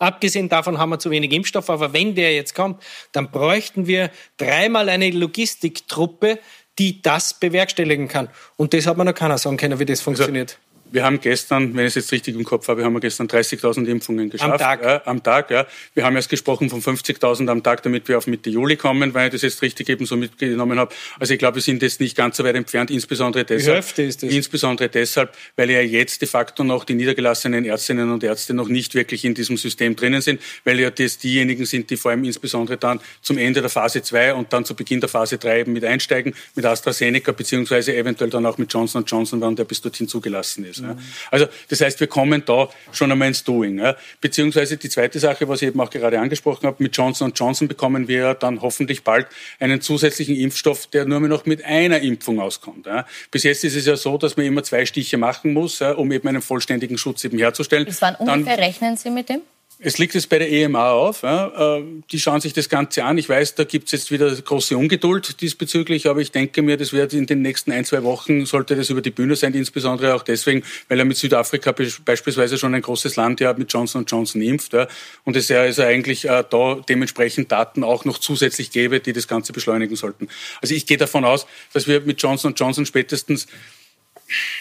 Abgesehen 0.00 0.48
davon 0.48 0.78
haben 0.78 0.90
wir 0.90 0.98
zu 0.98 1.10
wenig 1.10 1.30
Impfstoff, 1.32 1.68
aber 1.68 1.92
wenn 1.92 2.14
der 2.14 2.34
jetzt 2.34 2.54
kommt, 2.54 2.82
dann 3.12 3.30
bräuchten 3.30 3.86
wir 3.86 4.10
dreimal 4.38 4.88
eine 4.88 5.10
Logistiktruppe, 5.10 6.38
die 6.78 7.02
das 7.02 7.34
bewerkstelligen 7.34 8.08
kann. 8.08 8.28
Und 8.56 8.72
das 8.72 8.86
hat 8.86 8.96
man 8.96 9.06
noch 9.06 9.14
keiner 9.14 9.36
sagen 9.36 9.58
können, 9.58 9.78
wie 9.78 9.84
das 9.84 9.98
also 10.00 10.04
funktioniert. 10.04 10.52
Also 10.52 10.69
wir 10.92 11.04
haben 11.04 11.20
gestern, 11.20 11.74
wenn 11.74 11.86
ich 11.86 11.90
es 11.90 11.94
jetzt 11.96 12.12
richtig 12.12 12.34
im 12.34 12.44
Kopf 12.44 12.68
habe, 12.68 12.84
haben 12.84 12.92
wir 12.92 13.00
gestern 13.00 13.26
30.000 13.26 13.86
Impfungen 13.86 14.30
geschafft. 14.30 14.52
Am 14.52 14.58
Tag? 14.58 14.82
Äh, 14.82 15.00
am 15.04 15.22
Tag, 15.22 15.50
ja. 15.50 15.66
Wir 15.94 16.04
haben 16.04 16.16
erst 16.16 16.28
gesprochen 16.28 16.68
von 16.70 16.82
50.000 16.82 17.48
am 17.48 17.62
Tag, 17.62 17.82
damit 17.82 18.08
wir 18.08 18.18
auf 18.18 18.26
Mitte 18.26 18.50
Juli 18.50 18.76
kommen, 18.76 19.14
weil 19.14 19.26
ich 19.26 19.32
das 19.32 19.42
jetzt 19.42 19.62
richtig 19.62 19.88
eben 19.88 20.06
so 20.06 20.16
mitgenommen 20.16 20.78
habe. 20.78 20.94
Also 21.18 21.32
ich 21.32 21.38
glaube, 21.38 21.56
wir 21.56 21.62
sind 21.62 21.82
jetzt 21.82 22.00
nicht 22.00 22.16
ganz 22.16 22.36
so 22.36 22.44
weit 22.44 22.56
entfernt, 22.56 22.90
insbesondere 22.90 23.44
deshalb. 23.44 23.64
Die 23.64 23.72
Hälfte 23.72 24.02
ist 24.02 24.22
das. 24.22 24.30
Insbesondere 24.30 24.88
deshalb, 24.88 25.34
weil 25.56 25.70
ja 25.70 25.80
jetzt 25.80 26.22
de 26.22 26.28
facto 26.28 26.64
noch 26.64 26.84
die 26.84 26.94
niedergelassenen 26.94 27.64
Ärztinnen 27.64 28.10
und 28.10 28.24
Ärzte 28.24 28.54
noch 28.54 28.68
nicht 28.68 28.94
wirklich 28.94 29.24
in 29.24 29.34
diesem 29.34 29.56
System 29.56 29.96
drinnen 29.96 30.20
sind, 30.20 30.40
weil 30.64 30.80
ja 30.80 30.90
das 30.90 31.18
diejenigen 31.18 31.66
sind, 31.66 31.90
die 31.90 31.96
vor 31.96 32.10
allem 32.10 32.24
insbesondere 32.24 32.76
dann 32.76 33.00
zum 33.22 33.38
Ende 33.38 33.60
der 33.60 33.70
Phase 33.70 34.02
2 34.02 34.34
und 34.34 34.52
dann 34.52 34.64
zu 34.64 34.74
Beginn 34.74 35.00
der 35.00 35.08
Phase 35.08 35.38
3 35.38 35.60
eben 35.60 35.72
mit 35.72 35.84
einsteigen, 35.84 36.34
mit 36.54 36.64
AstraZeneca 36.64 37.32
beziehungsweise 37.32 37.94
eventuell 37.94 38.30
dann 38.30 38.46
auch 38.46 38.58
mit 38.58 38.72
Johnson 38.72 39.04
Johnson, 39.06 39.40
wann 39.40 39.56
der 39.56 39.64
bis 39.64 39.80
dorthin 39.80 40.08
zugelassen 40.08 40.64
ist. 40.64 40.79
Mhm. 40.80 40.98
Also 41.30 41.46
das 41.68 41.80
heißt, 41.80 42.00
wir 42.00 42.06
kommen 42.06 42.42
da 42.44 42.68
schon 42.92 43.10
einmal 43.12 43.28
ins 43.28 43.44
Doing. 43.44 43.78
Ja. 43.78 43.96
Beziehungsweise 44.20 44.76
die 44.76 44.88
zweite 44.88 45.18
Sache, 45.18 45.48
was 45.48 45.62
ich 45.62 45.68
eben 45.68 45.80
auch 45.80 45.90
gerade 45.90 46.18
angesprochen 46.18 46.66
habe, 46.66 46.82
mit 46.82 46.96
Johnson 46.96 47.32
Johnson 47.34 47.68
bekommen 47.68 48.08
wir 48.08 48.34
dann 48.34 48.60
hoffentlich 48.62 49.04
bald 49.04 49.26
einen 49.58 49.80
zusätzlichen 49.80 50.36
Impfstoff, 50.36 50.86
der 50.86 51.04
nur 51.04 51.20
noch 51.20 51.46
mit 51.46 51.64
einer 51.64 52.00
Impfung 52.00 52.40
auskommt. 52.40 52.86
Ja. 52.86 53.06
Bis 53.30 53.44
jetzt 53.44 53.64
ist 53.64 53.76
es 53.76 53.86
ja 53.86 53.96
so, 53.96 54.18
dass 54.18 54.36
man 54.36 54.46
immer 54.46 54.62
zwei 54.62 54.86
Stiche 54.86 55.18
machen 55.18 55.52
muss, 55.52 55.78
ja, 55.80 55.92
um 55.92 56.10
eben 56.12 56.28
einen 56.28 56.42
vollständigen 56.42 56.98
Schutz 56.98 57.24
eben 57.24 57.38
herzustellen. 57.38 57.84
Bis 57.84 58.02
wann 58.02 58.14
ungefähr 58.16 58.56
dann, 58.56 58.64
rechnen 58.64 58.96
Sie 58.96 59.10
mit 59.10 59.28
dem? 59.28 59.42
Es 59.82 59.96
liegt 59.96 60.14
jetzt 60.14 60.28
bei 60.28 60.38
der 60.38 60.52
EMA 60.52 60.90
auf. 60.90 61.22
Ja. 61.22 61.78
Äh, 61.78 61.84
die 62.12 62.20
schauen 62.20 62.42
sich 62.42 62.52
das 62.52 62.68
Ganze 62.68 63.02
an. 63.02 63.16
Ich 63.16 63.30
weiß, 63.30 63.54
da 63.54 63.64
gibt 63.64 63.86
es 63.86 63.92
jetzt 63.92 64.10
wieder 64.10 64.30
große 64.30 64.76
Ungeduld 64.76 65.40
diesbezüglich, 65.40 66.06
aber 66.06 66.20
ich 66.20 66.32
denke 66.32 66.60
mir, 66.60 66.76
das 66.76 66.92
wird 66.92 67.14
in 67.14 67.24
den 67.24 67.40
nächsten 67.40 67.72
ein, 67.72 67.86
zwei 67.86 68.02
Wochen, 68.02 68.44
sollte 68.44 68.76
das 68.76 68.90
über 68.90 69.00
die 69.00 69.10
Bühne 69.10 69.36
sein, 69.36 69.54
insbesondere 69.54 70.14
auch 70.14 70.22
deswegen, 70.22 70.64
weil 70.88 70.98
er 70.98 71.06
mit 71.06 71.16
Südafrika 71.16 71.72
beispielsweise 72.04 72.58
schon 72.58 72.74
ein 72.74 72.82
großes 72.82 73.16
Land 73.16 73.40
ja 73.40 73.54
mit 73.54 73.72
Johnson 73.72 74.04
Johnson 74.06 74.42
impft. 74.42 74.74
Ja. 74.74 74.86
Und 75.24 75.34
es 75.36 75.48
ja 75.48 75.60
also 75.62 75.82
eigentlich 75.82 76.26
äh, 76.26 76.44
da 76.48 76.74
dementsprechend 76.86 77.50
Daten 77.50 77.82
auch 77.82 78.04
noch 78.04 78.18
zusätzlich 78.18 78.72
gäbe, 78.72 79.00
die 79.00 79.14
das 79.14 79.28
Ganze 79.28 79.54
beschleunigen 79.54 79.96
sollten. 79.96 80.28
Also 80.60 80.74
ich 80.74 80.86
gehe 80.86 80.98
davon 80.98 81.24
aus, 81.24 81.46
dass 81.72 81.86
wir 81.86 82.02
mit 82.02 82.20
Johnson 82.20 82.52
Johnson 82.54 82.84
spätestens 82.84 83.46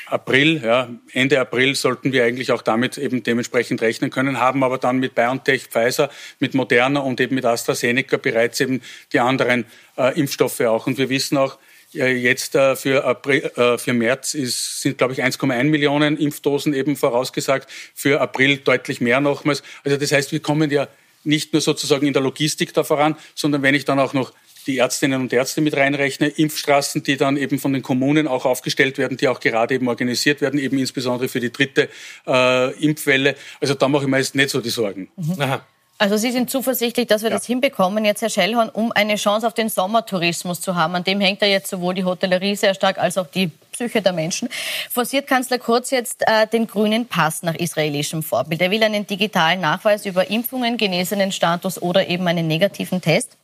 April, 0.08 0.62
ja, 0.64 0.90
Ende 1.14 1.40
April 1.40 1.76
sollten 1.76 2.12
wir 2.12 2.24
eigentlich 2.24 2.52
auch 2.52 2.62
damit 2.62 2.98
eben 2.98 3.24
dementsprechend 3.24 3.82
rechnen 3.82 4.10
können, 4.10 4.40
haben 4.40 4.64
aber 4.64 4.78
dann 4.78 5.00
mit 5.00 5.16
BioNTech, 5.16 5.68
Pfizer, 5.68 6.10
mit 6.40 6.54
Moderna 6.54 7.02
und 7.02 7.20
eben 7.20 7.36
mit 7.36 7.46
AstraZeneca 7.46 8.18
bereits 8.18 8.60
eben 8.60 8.82
die 9.14 9.20
anderen 9.20 9.66
äh, 9.98 10.20
Impfstoffe 10.20 10.62
auch. 10.62 10.88
Und 10.88 10.98
wir 10.98 11.10
wissen 11.10 11.38
auch, 11.38 11.58
Jetzt 11.92 12.54
äh, 12.54 12.76
für, 12.76 13.04
April, 13.04 13.52
äh, 13.56 13.80
für 13.80 13.94
März 13.94 14.36
ist, 14.36 14.82
sind, 14.82 15.00
glaube 15.00 15.14
ich, 15.14 15.24
1,1 15.24 15.64
Millionen 15.64 16.18
Impfdosen 16.18 16.76
eben 16.76 16.96
vorausgesagt, 16.96 17.68
für 17.96 18.22
April 18.22 18.58
deutlich 18.58 19.02
mehr 19.02 19.20
nochmals. 19.22 19.64
Also 19.84 19.98
das 19.98 20.12
heißt, 20.12 20.32
wir 20.32 20.40
kommen 20.40 20.70
ja 20.70 20.88
nicht 21.24 21.52
nur 21.52 21.64
sozusagen 21.64 22.06
in 22.06 22.14
der 22.14 22.22
Logistik 22.22 22.74
da 22.76 22.84
voran, 22.84 23.16
sondern 23.34 23.64
wenn 23.64 23.74
ich 23.74 23.86
dann 23.86 24.00
auch 24.00 24.14
noch 24.14 24.34
die 24.70 24.78
Ärztinnen 24.78 25.20
und 25.20 25.34
Ärzte 25.34 25.62
mit 25.62 25.76
reinrechne, 25.76 26.28
Impfstraßen, 26.28 27.02
die 27.02 27.18
dann 27.18 27.38
eben 27.38 27.58
von 27.58 27.74
den 27.74 27.82
Kommunen 27.82 28.28
auch 28.28 28.46
aufgestellt 28.46 29.00
werden, 29.00 29.18
die 29.18 29.28
auch 29.28 29.40
gerade 29.40 29.74
eben 29.74 29.88
organisiert 29.88 30.42
werden, 30.42 30.60
eben 30.60 30.78
insbesondere 30.78 31.28
für 31.28 31.40
die 31.40 31.52
dritte 31.52 31.90
äh, 32.28 32.72
Impfwelle. 32.84 33.36
Also 33.60 33.74
da 33.74 33.88
mache 33.88 34.04
ich 34.04 34.10
mir 34.10 34.18
jetzt 34.18 34.36
nicht 34.36 34.52
so 34.52 34.62
die 34.62 34.70
Sorgen. 34.70 35.10
Mhm. 35.16 35.42
Aha. 35.42 35.66
Also 35.98 36.16
Sie 36.16 36.32
sind 36.32 36.50
zuversichtlich, 36.50 37.08
dass 37.08 37.24
wir 37.24 37.30
ja. 37.30 37.36
das 37.36 37.46
hinbekommen, 37.46 38.06
jetzt 38.06 38.22
Herr 38.22 38.30
Schellhorn, 38.30 38.70
um 38.70 38.92
eine 38.94 39.16
Chance 39.16 39.46
auf 39.46 39.54
den 39.54 39.68
Sommertourismus 39.68 40.62
zu 40.62 40.76
haben. 40.76 40.96
An 40.96 41.04
dem 41.04 41.20
hängt 41.20 41.42
ja 41.42 41.48
jetzt 41.48 41.70
sowohl 41.70 41.96
die 41.96 42.06
Hotellerie 42.06 42.56
sehr 42.56 42.74
stark 42.74 43.00
als 43.00 43.18
auch 43.18 43.28
die 43.28 43.52
Psyche 43.74 44.02
der 44.02 44.14
Menschen. 44.14 44.50
Forciert 44.90 45.28
Kanzler 45.28 45.58
Kurz 45.58 45.90
jetzt 45.90 46.22
äh, 46.28 46.48
den 46.48 46.68
grünen 46.68 47.08
Pass 47.08 47.44
nach 47.44 47.56
israelischem 47.56 48.24
Vorbild. 48.24 48.62
Er 48.62 48.72
will 48.72 48.84
einen 48.84 49.08
digitalen 49.08 49.60
Nachweis 49.60 50.06
über 50.06 50.30
Impfungen, 50.30 50.78
genesenen 50.78 51.32
Status 51.32 51.82
oder 51.82 52.08
eben 52.08 52.28
einen 52.28 52.48
negativen 52.48 53.02
Test 53.02 53.39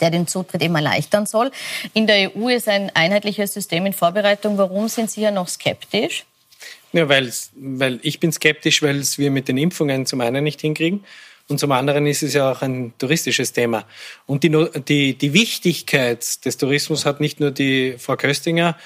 der 0.00 0.10
den 0.10 0.26
Zutritt 0.26 0.62
eben 0.62 0.74
erleichtern 0.74 1.26
soll. 1.26 1.50
In 1.94 2.06
der 2.06 2.36
EU 2.36 2.48
ist 2.48 2.68
ein 2.68 2.90
einheitliches 2.94 3.52
System 3.52 3.86
in 3.86 3.92
Vorbereitung. 3.92 4.58
Warum 4.58 4.88
sind 4.88 5.10
Sie 5.10 5.20
ja 5.20 5.30
noch 5.30 5.48
skeptisch? 5.48 6.24
Ja, 6.92 7.08
weil 7.08 8.00
ich 8.02 8.18
bin 8.18 8.32
skeptisch, 8.32 8.82
weil 8.82 9.02
wir 9.16 9.30
mit 9.30 9.48
den 9.48 9.58
Impfungen 9.58 10.06
zum 10.06 10.20
einen 10.20 10.42
nicht 10.42 10.60
hinkriegen 10.60 11.04
und 11.50 11.58
zum 11.58 11.72
anderen 11.72 12.06
ist 12.06 12.22
es 12.22 12.34
ja 12.34 12.52
auch 12.52 12.62
ein 12.62 12.92
touristisches 12.96 13.52
Thema. 13.52 13.84
Und 14.24 14.44
die, 14.44 14.68
die, 14.86 15.14
die 15.14 15.32
Wichtigkeit 15.32 16.44
des 16.44 16.56
Tourismus 16.56 17.04
hat 17.04 17.20
nicht 17.20 17.40
nur 17.40 17.50
die 17.50 17.96
Frau 17.98 18.16
Köstinger 18.16 18.76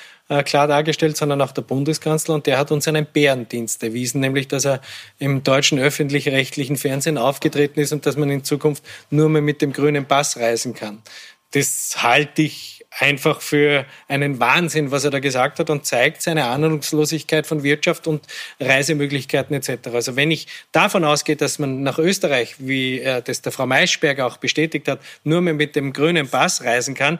klar 0.45 0.67
dargestellt, 0.67 1.17
sondern 1.17 1.41
auch 1.43 1.53
der 1.53 1.63
Bundeskanzler. 1.63 2.35
Und 2.35 2.47
der 2.47 2.59
hat 2.59 2.73
uns 2.73 2.89
einen 2.89 3.07
Bärendienst 3.07 3.83
erwiesen, 3.83 4.21
nämlich 4.21 4.49
dass 4.49 4.65
er 4.65 4.81
im 5.19 5.43
deutschen 5.43 5.79
öffentlich-rechtlichen 5.79 6.77
Fernsehen 6.77 7.19
aufgetreten 7.19 7.81
ist 7.81 7.93
und 7.93 8.07
dass 8.07 8.17
man 8.17 8.31
in 8.31 8.45
Zukunft 8.45 8.85
nur 9.11 9.29
mehr 9.29 9.43
mit 9.43 9.61
dem 9.63 9.73
grünen 9.73 10.07
Pass 10.07 10.37
reisen 10.37 10.75
kann. 10.75 11.03
Das 11.51 12.03
halte 12.03 12.43
ich 12.43 12.85
einfach 12.91 13.41
für 13.41 13.87
einen 14.09 14.41
Wahnsinn, 14.41 14.91
was 14.91 15.05
er 15.05 15.11
da 15.11 15.19
gesagt 15.19 15.59
hat 15.59 15.69
und 15.69 15.85
zeigt 15.85 16.23
seine 16.23 16.47
Ahnungslosigkeit 16.47 17.47
von 17.47 17.63
Wirtschaft 17.63 18.07
und 18.07 18.25
Reisemöglichkeiten 18.61 19.55
etc. 19.55 19.89
Also 19.93 20.17
wenn 20.17 20.31
ich 20.31 20.47
davon 20.73 21.05
ausgehe, 21.05 21.37
dass 21.37 21.59
man 21.59 21.83
nach 21.83 21.99
Österreich, 21.99 22.57
wie 22.59 23.05
das 23.25 23.43
der 23.43 23.53
Frau 23.53 23.67
Maischberger 23.67 24.27
auch 24.27 24.37
bestätigt 24.37 24.89
hat, 24.89 25.01
nur 25.25 25.41
mehr 25.41 25.55
mit 25.55 25.77
dem 25.77 25.93
grünen 25.93 26.29
Pass 26.29 26.63
reisen 26.63 26.95
kann, 26.95 27.19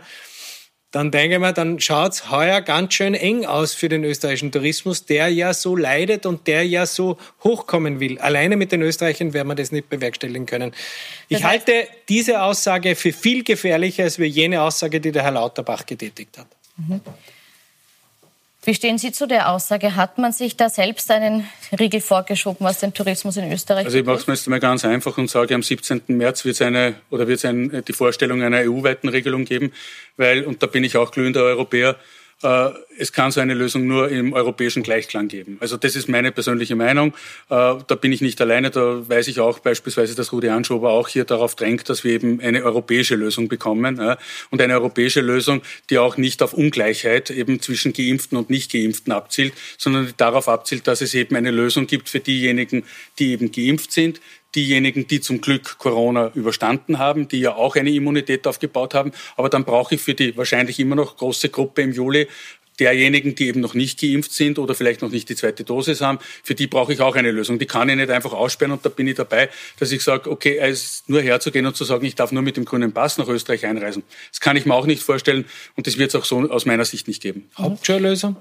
dann 0.95 1.11
denke 1.11 1.35
ich 1.35 1.41
mir, 1.41 1.53
dann 1.53 1.81
schaut 1.81 2.13
es 2.13 2.31
heuer 2.31 2.61
ganz 2.61 2.95
schön 2.95 3.15
eng 3.15 3.47
aus 3.47 3.75
für 3.75 3.89
den 3.89 4.05
österreichischen 4.05 4.53
Tourismus, 4.53 5.05
der 5.05 5.29
ja 5.29 5.53
so 5.53 5.75
leidet 5.75 6.25
und 6.25 6.47
der 6.47 6.65
ja 6.65 6.87
so 6.87 7.19
hochkommen 7.43 7.99
will. 7.99 8.21
Alleine 8.21 8.57
mit 8.57 8.71
den 8.71 8.81
Österreichern 8.81 9.33
werden 9.33 9.49
wir 9.49 9.57
das 9.57 9.73
nicht 9.73 9.89
bewerkstelligen 9.89 10.47
können. 10.47 10.73
Ich 11.29 11.39
das 11.39 11.51
heißt, 11.51 11.67
halte 11.67 11.89
diese 12.09 12.43
Aussage 12.43 12.95
für 12.95 13.13
viel 13.13 13.43
gefährlicher 13.43 14.05
als 14.05 14.19
jene 14.19 14.63
Aussage, 14.63 15.01
die 15.01 15.11
der 15.11 15.25
Herr 15.25 15.33
Lauterbach 15.33 15.85
getätigt 15.85 16.39
hat. 16.39 16.47
Mhm. 16.77 17.01
Wie 18.65 18.75
stehen 18.75 18.97
Sie 18.97 19.13
zu 19.13 19.27
der 19.27 19.51
Aussage? 19.51 19.95
Hat 19.95 20.17
man 20.17 20.33
sich 20.33 20.57
da 20.57 20.71
selbst 20.71 21.11
einen 21.11 21.47
Riegel 21.79 22.01
vorgeschoben, 22.01 22.67
was 22.67 22.81
den 22.81 22.95
Tourismus 22.95 23.37
in 23.37 23.53
Österreich 23.53 23.85
Also 23.85 23.99
ich 23.99 24.05
mache 24.05 24.17
es 24.17 24.27
mir 24.27 24.35
jetzt 24.35 24.49
mal 24.49 24.61
ganz 24.61 24.85
einfach 24.87 25.19
und 25.19 25.29
sage, 25.29 25.55
am 25.55 25.63
17. 25.63 26.03
März 26.09 26.47
wird 26.47 26.55
es 26.55 26.63
eine 26.63 26.95
oder 27.11 27.29
wird 27.29 27.39
es 27.39 27.45
ein, 27.45 27.83
die 27.87 27.93
Vorstellung 27.93 28.43
einer 28.43 28.59
EU-weiten 28.59 29.11
Regelung 29.11 29.45
geben, 29.45 29.73
weil, 30.17 30.45
und 30.45 30.63
da 30.63 30.67
bin 30.67 30.83
ich 30.83 30.97
auch 30.97 31.11
glühender 31.11 31.43
Europäer, 31.43 31.97
es 32.99 33.13
kann 33.13 33.31
so 33.31 33.41
eine 33.41 33.55
Lösung 33.55 33.87
nur 33.87 34.11
im 34.11 34.33
europäischen 34.33 34.83
Gleichklang 34.83 35.29
geben. 35.29 35.57
Also 35.61 35.77
das 35.77 35.97
ist 35.97 36.09
meine 36.09 36.31
persönliche 36.31 36.77
Meinung. 36.77 37.15
Äh, 37.49 37.75
da 37.87 37.95
bin 38.01 38.13
ich 38.13 38.21
nicht 38.21 38.41
alleine. 38.41 38.71
Da 38.71 39.09
weiß 39.09 39.29
ich 39.29 39.41
auch 39.41 39.59
beispielsweise, 39.59 40.15
dass 40.15 40.33
Rudi 40.33 40.49
Anschober 40.49 40.91
auch 40.91 41.09
hier 41.09 41.25
darauf 41.25 41.55
drängt, 41.55 41.89
dass 41.89 42.05
wir 42.05 42.13
eben 42.13 42.41
eine 42.41 42.63
europäische 42.63 43.17
Lösung 43.17 43.49
bekommen. 43.49 43.99
Und 44.51 44.61
eine 44.61 44.75
europäische 44.75 45.21
Lösung, 45.21 45.63
die 45.91 45.99
auch 45.99 46.17
nicht 46.17 46.43
auf 46.43 46.53
Ungleichheit 46.53 47.31
eben 47.31 47.61
zwischen 47.61 47.93
Geimpften 47.93 48.37
und 48.37 48.51
Nicht-Geimpften 48.51 49.13
abzielt, 49.13 49.55
sondern 49.79 50.13
darauf 50.17 50.49
abzielt, 50.49 50.87
dass 50.87 51.01
es 51.01 51.15
eben 51.15 51.37
eine 51.37 51.51
Lösung 51.51 51.87
gibt 51.87 52.09
für 52.09 52.21
diejenigen, 52.21 52.85
die 53.19 53.33
eben 53.33 53.51
geimpft 53.53 53.93
sind, 53.93 54.21
diejenigen, 54.55 55.07
die 55.07 55.21
zum 55.21 55.41
Glück 55.41 55.79
Corona 55.79 56.31
überstanden 56.35 56.99
haben, 56.99 57.29
die 57.29 57.41
ja 57.41 57.55
auch 57.55 57.77
eine 57.77 57.91
Immunität 57.91 58.47
aufgebaut 58.47 58.95
haben. 58.95 59.13
Aber 59.37 59.49
dann 59.49 59.65
brauche 59.65 59.95
ich 59.95 60.01
für 60.01 60.15
die 60.15 60.37
wahrscheinlich 60.37 60.79
immer 60.81 60.97
noch 60.97 61.17
große 61.17 61.49
Gruppe 61.49 61.83
im 61.83 61.93
Juli 61.93 62.29
derjenigen, 62.81 63.35
die 63.35 63.49
eben 63.49 63.61
noch 63.61 63.75
nicht 63.75 64.01
geimpft 64.01 64.33
sind 64.33 64.59
oder 64.59 64.75
vielleicht 64.75 65.03
noch 65.03 65.11
nicht 65.11 65.29
die 65.29 65.37
zweite 65.37 65.65
Dosis 65.65 66.01
haben, 66.01 66.19
für 66.43 66.55
die 66.55 66.67
brauche 66.67 66.93
ich 66.93 67.01
auch 67.01 67.15
eine 67.15 67.31
Lösung. 67.31 67.59
Die 67.59 67.67
kann 67.67 67.89
ich 67.89 67.97
nicht 67.97 68.11
einfach 68.11 68.33
aussperren 68.33 68.73
und 68.73 68.85
da 68.85 68.89
bin 68.89 69.07
ich 69.07 69.15
dabei, 69.15 69.49
dass 69.79 69.93
ich 69.93 70.03
sage, 70.03 70.31
okay, 70.31 70.59
es 70.59 71.05
nur 71.07 71.23
herzugehen 71.23 71.67
und 71.67 71.77
zu 71.77 71.85
sagen, 71.85 72.05
ich 72.05 72.15
darf 72.15 72.33
nur 72.33 72.43
mit 72.43 72.57
dem 72.57 72.65
grünen 72.65 72.93
Pass 72.93 73.19
nach 73.19 73.29
Österreich 73.29 73.67
einreisen. 73.67 74.03
Das 74.31 74.41
kann 74.41 74.57
ich 74.57 74.67
mir 74.67 74.75
auch 74.75 74.87
nicht 74.87 75.03
vorstellen 75.03 75.45
und 75.77 75.87
das 75.87 75.99
wird 75.99 76.11
es 76.11 76.15
auch 76.17 76.25
so 76.25 76.51
aus 76.51 76.67
meiner 76.67 76.85
Sicht 76.85 77.07
nicht 77.09 77.23
geben. 77.23 77.49
Hauptschulösung? 77.57 78.37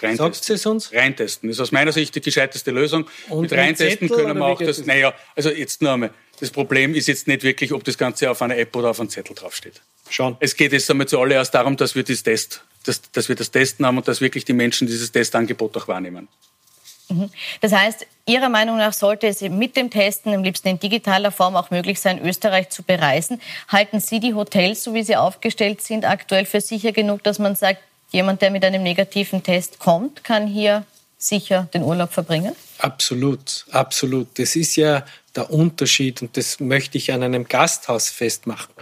Reintesten. 0.00 0.32
Sagt 0.32 0.50
es 0.50 0.66
uns? 0.66 0.92
Reintesten. 0.92 1.48
Das 1.48 1.56
ist 1.56 1.60
aus 1.60 1.72
meiner 1.72 1.92
Sicht 1.92 2.14
die 2.14 2.20
gescheiteste 2.20 2.70
Lösung. 2.70 3.08
Und 3.28 3.42
Mit 3.42 3.52
Reintesten 3.52 4.08
Zettel, 4.08 4.24
können 4.24 4.38
wir 4.38 4.46
auch 4.46 4.60
das, 4.60 4.84
naja, 4.84 5.14
also 5.36 5.50
jetzt 5.50 5.82
nur 5.82 5.92
einmal. 5.92 6.10
Das 6.40 6.50
Problem 6.50 6.94
ist 6.94 7.06
jetzt 7.06 7.28
nicht 7.28 7.44
wirklich, 7.44 7.72
ob 7.72 7.84
das 7.84 7.96
Ganze 7.96 8.30
auf 8.30 8.42
einer 8.42 8.56
App 8.56 8.74
oder 8.74 8.90
auf 8.90 8.98
einem 8.98 9.08
Zettel 9.08 9.36
draufsteht. 9.36 9.80
Schon. 10.10 10.36
Es 10.40 10.56
geht 10.56 10.72
jetzt 10.72 10.90
einmal 10.90 11.06
zuallererst 11.06 11.54
darum, 11.54 11.76
dass 11.76 11.94
wir 11.94 12.02
das 12.02 12.22
Test, 12.22 12.64
dass, 12.84 13.00
dass 13.12 13.28
wir 13.28 13.36
das 13.36 13.50
Testen 13.50 13.86
haben 13.86 13.96
und 13.96 14.08
dass 14.08 14.20
wirklich 14.20 14.44
die 14.44 14.52
Menschen 14.52 14.86
dieses 14.86 15.12
Testangebot 15.12 15.76
auch 15.76 15.86
wahrnehmen. 15.86 16.28
Mhm. 17.08 17.30
Das 17.60 17.72
heißt, 17.72 18.06
Ihrer 18.26 18.48
Meinung 18.48 18.78
nach 18.78 18.94
sollte 18.94 19.26
es 19.26 19.42
mit 19.42 19.76
dem 19.76 19.90
Testen, 19.90 20.32
am 20.32 20.42
liebsten 20.42 20.68
in 20.68 20.78
digitaler 20.80 21.30
Form, 21.30 21.56
auch 21.56 21.70
möglich 21.70 22.00
sein, 22.00 22.24
Österreich 22.24 22.70
zu 22.70 22.82
bereisen. 22.82 23.40
Halten 23.68 24.00
Sie 24.00 24.18
die 24.18 24.34
Hotels, 24.34 24.82
so 24.82 24.94
wie 24.94 25.02
sie 25.02 25.16
aufgestellt 25.16 25.82
sind, 25.82 26.06
aktuell 26.06 26.46
für 26.46 26.62
sicher 26.62 26.92
genug, 26.92 27.22
dass 27.22 27.38
man 27.38 27.54
sagt, 27.54 27.80
jemand, 28.14 28.40
der 28.40 28.50
mit 28.50 28.64
einem 28.64 28.82
negativen 28.82 29.42
Test 29.42 29.78
kommt, 29.78 30.24
kann 30.24 30.46
hier 30.46 30.84
sicher 31.18 31.68
den 31.74 31.82
Urlaub 31.82 32.12
verbringen? 32.12 32.54
Absolut, 32.78 33.66
absolut. 33.70 34.38
Das 34.38 34.56
ist 34.56 34.76
ja 34.76 35.04
der 35.34 35.50
Unterschied 35.50 36.22
und 36.22 36.36
das 36.36 36.60
möchte 36.60 36.96
ich 36.96 37.12
an 37.12 37.22
einem 37.22 37.46
Gasthaus 37.48 38.08
festmachen. 38.10 38.72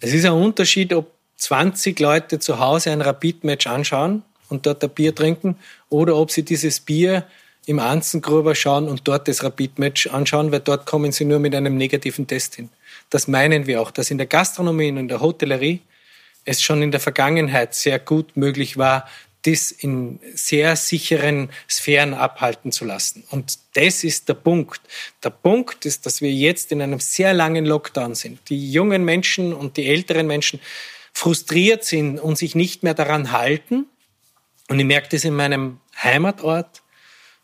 Es 0.00 0.12
ist 0.12 0.24
ein 0.24 0.32
Unterschied, 0.32 0.92
ob 0.92 1.12
20 1.36 1.98
Leute 2.00 2.38
zu 2.38 2.58
Hause 2.58 2.90
ein 2.90 3.00
Rapid-Match 3.00 3.66
anschauen 3.66 4.22
und 4.48 4.66
dort 4.66 4.82
ein 4.82 4.90
Bier 4.90 5.14
trinken 5.14 5.56
oder 5.90 6.16
ob 6.16 6.30
sie 6.30 6.42
dieses 6.42 6.80
Bier 6.80 7.24
im 7.66 7.78
Anzengruber 7.78 8.54
schauen 8.54 8.88
und 8.88 9.02
dort 9.04 9.28
das 9.28 9.42
Rapid-Match 9.42 10.08
anschauen, 10.08 10.52
weil 10.52 10.60
dort 10.60 10.86
kommen 10.86 11.12
sie 11.12 11.24
nur 11.24 11.38
mit 11.38 11.54
einem 11.54 11.76
negativen 11.76 12.26
Test 12.26 12.54
hin. 12.56 12.70
Das 13.10 13.26
meinen 13.26 13.66
wir 13.66 13.80
auch, 13.80 13.90
dass 13.90 14.10
in 14.10 14.18
der 14.18 14.26
Gastronomie 14.26 14.90
und 14.90 14.98
in 14.98 15.08
der 15.08 15.20
Hotellerie 15.20 15.80
es 16.44 16.62
schon 16.62 16.82
in 16.82 16.90
der 16.90 17.00
Vergangenheit 17.00 17.74
sehr 17.74 17.98
gut 17.98 18.36
möglich 18.36 18.76
war, 18.76 19.08
das 19.42 19.70
in 19.70 20.20
sehr 20.34 20.74
sicheren 20.76 21.50
Sphären 21.68 22.14
abhalten 22.14 22.72
zu 22.72 22.84
lassen. 22.84 23.24
Und 23.30 23.58
das 23.74 24.02
ist 24.02 24.28
der 24.28 24.34
Punkt. 24.34 24.80
Der 25.22 25.30
Punkt 25.30 25.84
ist, 25.84 26.06
dass 26.06 26.22
wir 26.22 26.32
jetzt 26.32 26.72
in 26.72 26.80
einem 26.80 26.98
sehr 26.98 27.34
langen 27.34 27.66
Lockdown 27.66 28.14
sind. 28.14 28.40
Die 28.48 28.72
jungen 28.72 29.04
Menschen 29.04 29.52
und 29.52 29.76
die 29.76 29.86
älteren 29.86 30.26
Menschen 30.26 30.60
frustriert 31.12 31.84
sind 31.84 32.18
und 32.18 32.38
sich 32.38 32.54
nicht 32.54 32.82
mehr 32.82 32.94
daran 32.94 33.32
halten. 33.32 33.86
Und 34.68 34.80
ich 34.80 34.86
merke 34.86 35.08
das 35.10 35.24
in 35.24 35.34
meinem 35.34 35.78
Heimatort. 36.02 36.82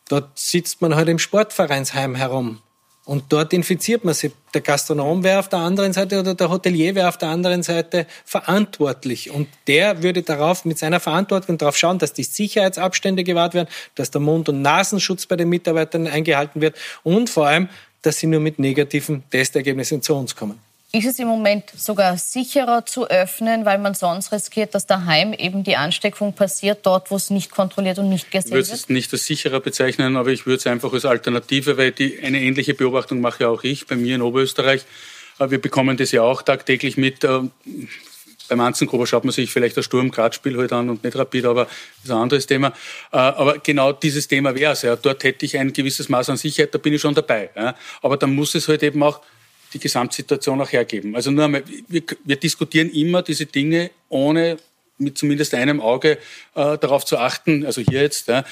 Dort 0.09 0.39
sitzt 0.39 0.81
man 0.81 0.95
halt 0.95 1.07
im 1.07 1.19
Sportvereinsheim 1.19 2.15
herum 2.15 2.61
und 3.05 3.25
dort 3.29 3.51
infiziert 3.53 4.05
man 4.05 4.13
sich. 4.13 4.31
Der 4.53 4.61
Gastronom 4.61 5.23
wäre 5.23 5.39
auf 5.39 5.49
der 5.49 5.59
anderen 5.59 5.93
Seite 5.93 6.19
oder 6.19 6.35
der 6.35 6.49
Hotelier 6.49 6.93
wäre 6.93 7.07
auf 7.07 7.17
der 7.17 7.29
anderen 7.29 7.63
Seite 7.63 8.05
verantwortlich. 8.25 9.31
Und 9.31 9.47
der 9.67 10.03
würde 10.03 10.21
darauf 10.21 10.65
mit 10.65 10.77
seiner 10.77 10.99
Verantwortung 10.99 11.57
darauf 11.57 11.77
schauen, 11.77 11.97
dass 11.97 12.13
die 12.13 12.23
Sicherheitsabstände 12.23 13.23
gewahrt 13.23 13.53
werden, 13.53 13.69
dass 13.95 14.11
der 14.11 14.21
Mund- 14.21 14.49
und 14.49 14.61
Nasenschutz 14.61 15.25
bei 15.25 15.35
den 15.35 15.49
Mitarbeitern 15.49 16.05
eingehalten 16.07 16.61
wird 16.61 16.75
und 17.03 17.29
vor 17.29 17.47
allem, 17.47 17.69
dass 18.01 18.17
sie 18.17 18.27
nur 18.27 18.39
mit 18.39 18.59
negativen 18.59 19.23
Testergebnissen 19.29 20.01
zu 20.01 20.15
uns 20.15 20.35
kommen. 20.35 20.59
Ist 20.93 21.05
es 21.05 21.19
im 21.19 21.27
Moment 21.27 21.63
sogar 21.77 22.17
sicherer 22.17 22.85
zu 22.85 23.07
öffnen, 23.07 23.63
weil 23.63 23.77
man 23.77 23.93
sonst 23.93 24.33
riskiert, 24.33 24.75
dass 24.75 24.85
daheim 24.85 25.31
eben 25.31 25.63
die 25.63 25.77
Ansteckung 25.77 26.33
passiert, 26.33 26.85
dort, 26.85 27.11
wo 27.11 27.15
es 27.15 27.29
nicht 27.29 27.49
kontrolliert 27.49 27.97
und 27.97 28.09
nicht 28.09 28.29
gesehen 28.29 28.51
wird? 28.51 28.65
Ich 28.65 28.69
würde 28.69 28.81
es 28.81 28.89
nicht 28.89 29.13
als 29.13 29.25
sicherer 29.25 29.61
bezeichnen, 29.61 30.17
aber 30.17 30.31
ich 30.31 30.45
würde 30.45 30.57
es 30.57 30.67
einfach 30.67 30.91
als 30.91 31.05
Alternative, 31.05 31.77
weil 31.77 31.93
die, 31.93 32.19
eine 32.21 32.41
ähnliche 32.41 32.73
Beobachtung 32.73 33.21
mache 33.21 33.43
ja 33.43 33.49
auch 33.49 33.63
ich 33.63 33.87
bei 33.87 33.95
mir 33.95 34.15
in 34.15 34.21
Oberösterreich. 34.21 34.83
Wir 35.39 35.61
bekommen 35.61 35.95
das 35.95 36.11
ja 36.11 36.23
auch 36.23 36.41
tagtäglich 36.41 36.97
mit. 36.97 37.23
Äh, 37.23 37.39
Beim 38.49 38.59
Anzengruber 38.59 39.07
schaut 39.07 39.23
man 39.23 39.31
sich 39.31 39.49
vielleicht 39.49 39.77
das 39.77 39.85
Sturm-Graz-Spiel 39.85 40.57
halt 40.57 40.73
an 40.73 40.89
und 40.89 41.05
nicht 41.05 41.15
Rapid, 41.15 41.45
aber 41.45 41.65
das 41.65 42.03
ist 42.03 42.11
ein 42.11 42.17
anderes 42.17 42.47
Thema. 42.47 42.73
Äh, 43.13 43.17
aber 43.17 43.59
genau 43.59 43.93
dieses 43.93 44.27
Thema 44.27 44.53
wäre 44.55 44.73
es. 44.73 44.81
Ja. 44.81 44.97
Dort 44.97 45.23
hätte 45.23 45.45
ich 45.45 45.57
ein 45.57 45.71
gewisses 45.71 46.09
Maß 46.09 46.31
an 46.31 46.35
Sicherheit, 46.35 46.73
da 46.73 46.79
bin 46.79 46.93
ich 46.93 46.99
schon 46.99 47.15
dabei. 47.15 47.49
Ja. 47.55 47.75
Aber 48.01 48.17
dann 48.17 48.35
muss 48.35 48.53
es 48.55 48.67
halt 48.67 48.83
eben 48.83 49.01
auch 49.03 49.21
die 49.73 49.79
Gesamtsituation 49.79 50.61
auch 50.61 50.71
hergeben. 50.71 51.15
Also 51.15 51.31
nur 51.31 51.45
einmal, 51.45 51.63
wir, 51.87 52.03
wir 52.23 52.35
diskutieren 52.35 52.89
immer 52.89 53.21
diese 53.21 53.45
Dinge 53.45 53.91
ohne 54.09 54.57
mit 55.01 55.17
zumindest 55.17 55.53
einem 55.53 55.81
Auge 55.81 56.17
äh, 56.55 56.77
darauf 56.77 57.05
zu 57.05 57.17
achten, 57.17 57.65
also 57.65 57.81
hier 57.81 58.01
jetzt, 58.01 58.29
äh, 58.29 58.43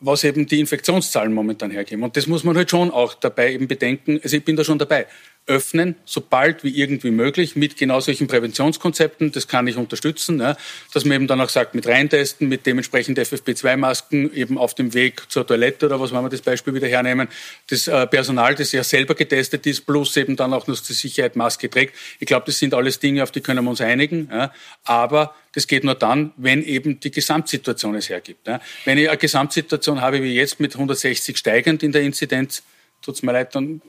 was 0.00 0.24
eben 0.24 0.46
die 0.46 0.60
Infektionszahlen 0.60 1.32
momentan 1.32 1.70
hergeben. 1.70 2.02
Und 2.02 2.16
das 2.16 2.26
muss 2.26 2.42
man 2.42 2.56
halt 2.56 2.70
schon 2.70 2.90
auch 2.90 3.14
dabei 3.14 3.52
eben 3.52 3.68
bedenken. 3.68 4.18
Also 4.22 4.36
ich 4.36 4.44
bin 4.44 4.56
da 4.56 4.64
schon 4.64 4.78
dabei 4.78 5.06
öffnen, 5.48 5.96
sobald 6.04 6.62
wie 6.62 6.78
irgendwie 6.78 7.10
möglich, 7.10 7.56
mit 7.56 7.76
genau 7.76 8.00
solchen 8.00 8.26
Präventionskonzepten. 8.26 9.32
Das 9.32 9.48
kann 9.48 9.66
ich 9.66 9.76
unterstützen, 9.76 10.40
ja, 10.40 10.56
dass 10.92 11.04
man 11.04 11.16
eben 11.16 11.26
dann 11.26 11.40
auch 11.40 11.48
sagt, 11.48 11.74
mit 11.74 11.86
reintesten, 11.86 12.48
mit 12.48 12.66
dementsprechend 12.66 13.18
FFP2-Masken 13.18 14.34
eben 14.34 14.58
auf 14.58 14.74
dem 14.74 14.94
Weg 14.94 15.22
zur 15.30 15.46
Toilette 15.46 15.86
oder 15.86 15.98
was 16.00 16.12
wollen 16.12 16.24
wir 16.24 16.28
das 16.28 16.42
Beispiel 16.42 16.74
wieder 16.74 16.86
hernehmen. 16.86 17.28
Das 17.68 17.88
äh, 17.88 18.06
Personal, 18.06 18.54
das 18.54 18.72
ja 18.72 18.84
selber 18.84 19.14
getestet 19.14 19.66
ist, 19.66 19.86
plus 19.86 20.16
eben 20.16 20.36
dann 20.36 20.52
auch 20.52 20.66
noch 20.66 20.76
zur 20.80 20.94
Sicherheit 20.94 21.34
Maske 21.34 21.70
trägt. 21.70 21.96
Ich 22.20 22.26
glaube, 22.26 22.46
das 22.46 22.58
sind 22.58 22.74
alles 22.74 22.98
Dinge, 22.98 23.22
auf 23.22 23.30
die 23.30 23.40
können 23.40 23.64
wir 23.64 23.70
uns 23.70 23.80
einigen. 23.80 24.28
Ja, 24.30 24.52
aber 24.84 25.34
das 25.52 25.66
geht 25.66 25.84
nur 25.84 25.94
dann, 25.94 26.32
wenn 26.36 26.62
eben 26.62 27.00
die 27.00 27.10
Gesamtsituation 27.10 27.94
es 27.94 28.08
hergibt. 28.08 28.46
Ja. 28.46 28.60
Wenn 28.84 28.98
ich 28.98 29.08
eine 29.08 29.18
Gesamtsituation 29.18 30.00
habe 30.00 30.22
wie 30.22 30.34
jetzt 30.34 30.60
mit 30.60 30.74
160 30.74 31.36
steigend 31.36 31.82
in 31.82 31.92
der 31.92 32.02
Inzidenz, 32.02 32.62
tut's 33.02 33.22
mir 33.22 33.32
leid, 33.32 33.54
dann 33.54 33.80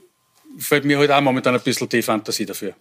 fällt 0.57 0.85
mir 0.85 0.97
heute 0.97 1.13
halt 1.13 1.21
auch 1.21 1.25
momentan 1.25 1.55
ein 1.55 1.61
bisschen 1.61 1.89
die 1.89 2.01
Fantasie 2.01 2.45
dafür. 2.45 2.73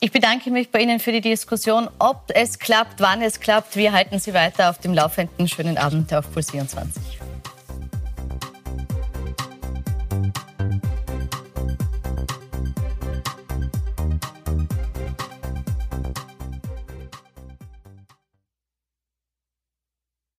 Ich 0.00 0.12
bedanke 0.12 0.50
mich 0.50 0.70
bei 0.70 0.80
Ihnen 0.80 1.00
für 1.00 1.12
die 1.12 1.20
Diskussion. 1.20 1.88
Ob 1.98 2.30
es 2.34 2.58
klappt, 2.58 3.00
wann 3.00 3.22
es 3.22 3.40
klappt, 3.40 3.76
wir 3.76 3.92
halten 3.92 4.18
Sie 4.18 4.34
weiter 4.34 4.70
auf 4.70 4.78
dem 4.78 4.92
Laufenden. 4.92 5.48
Schönen 5.48 5.78
Abend 5.78 6.12
auf 6.12 6.30
Puls 6.32 6.50
24. 6.50 7.23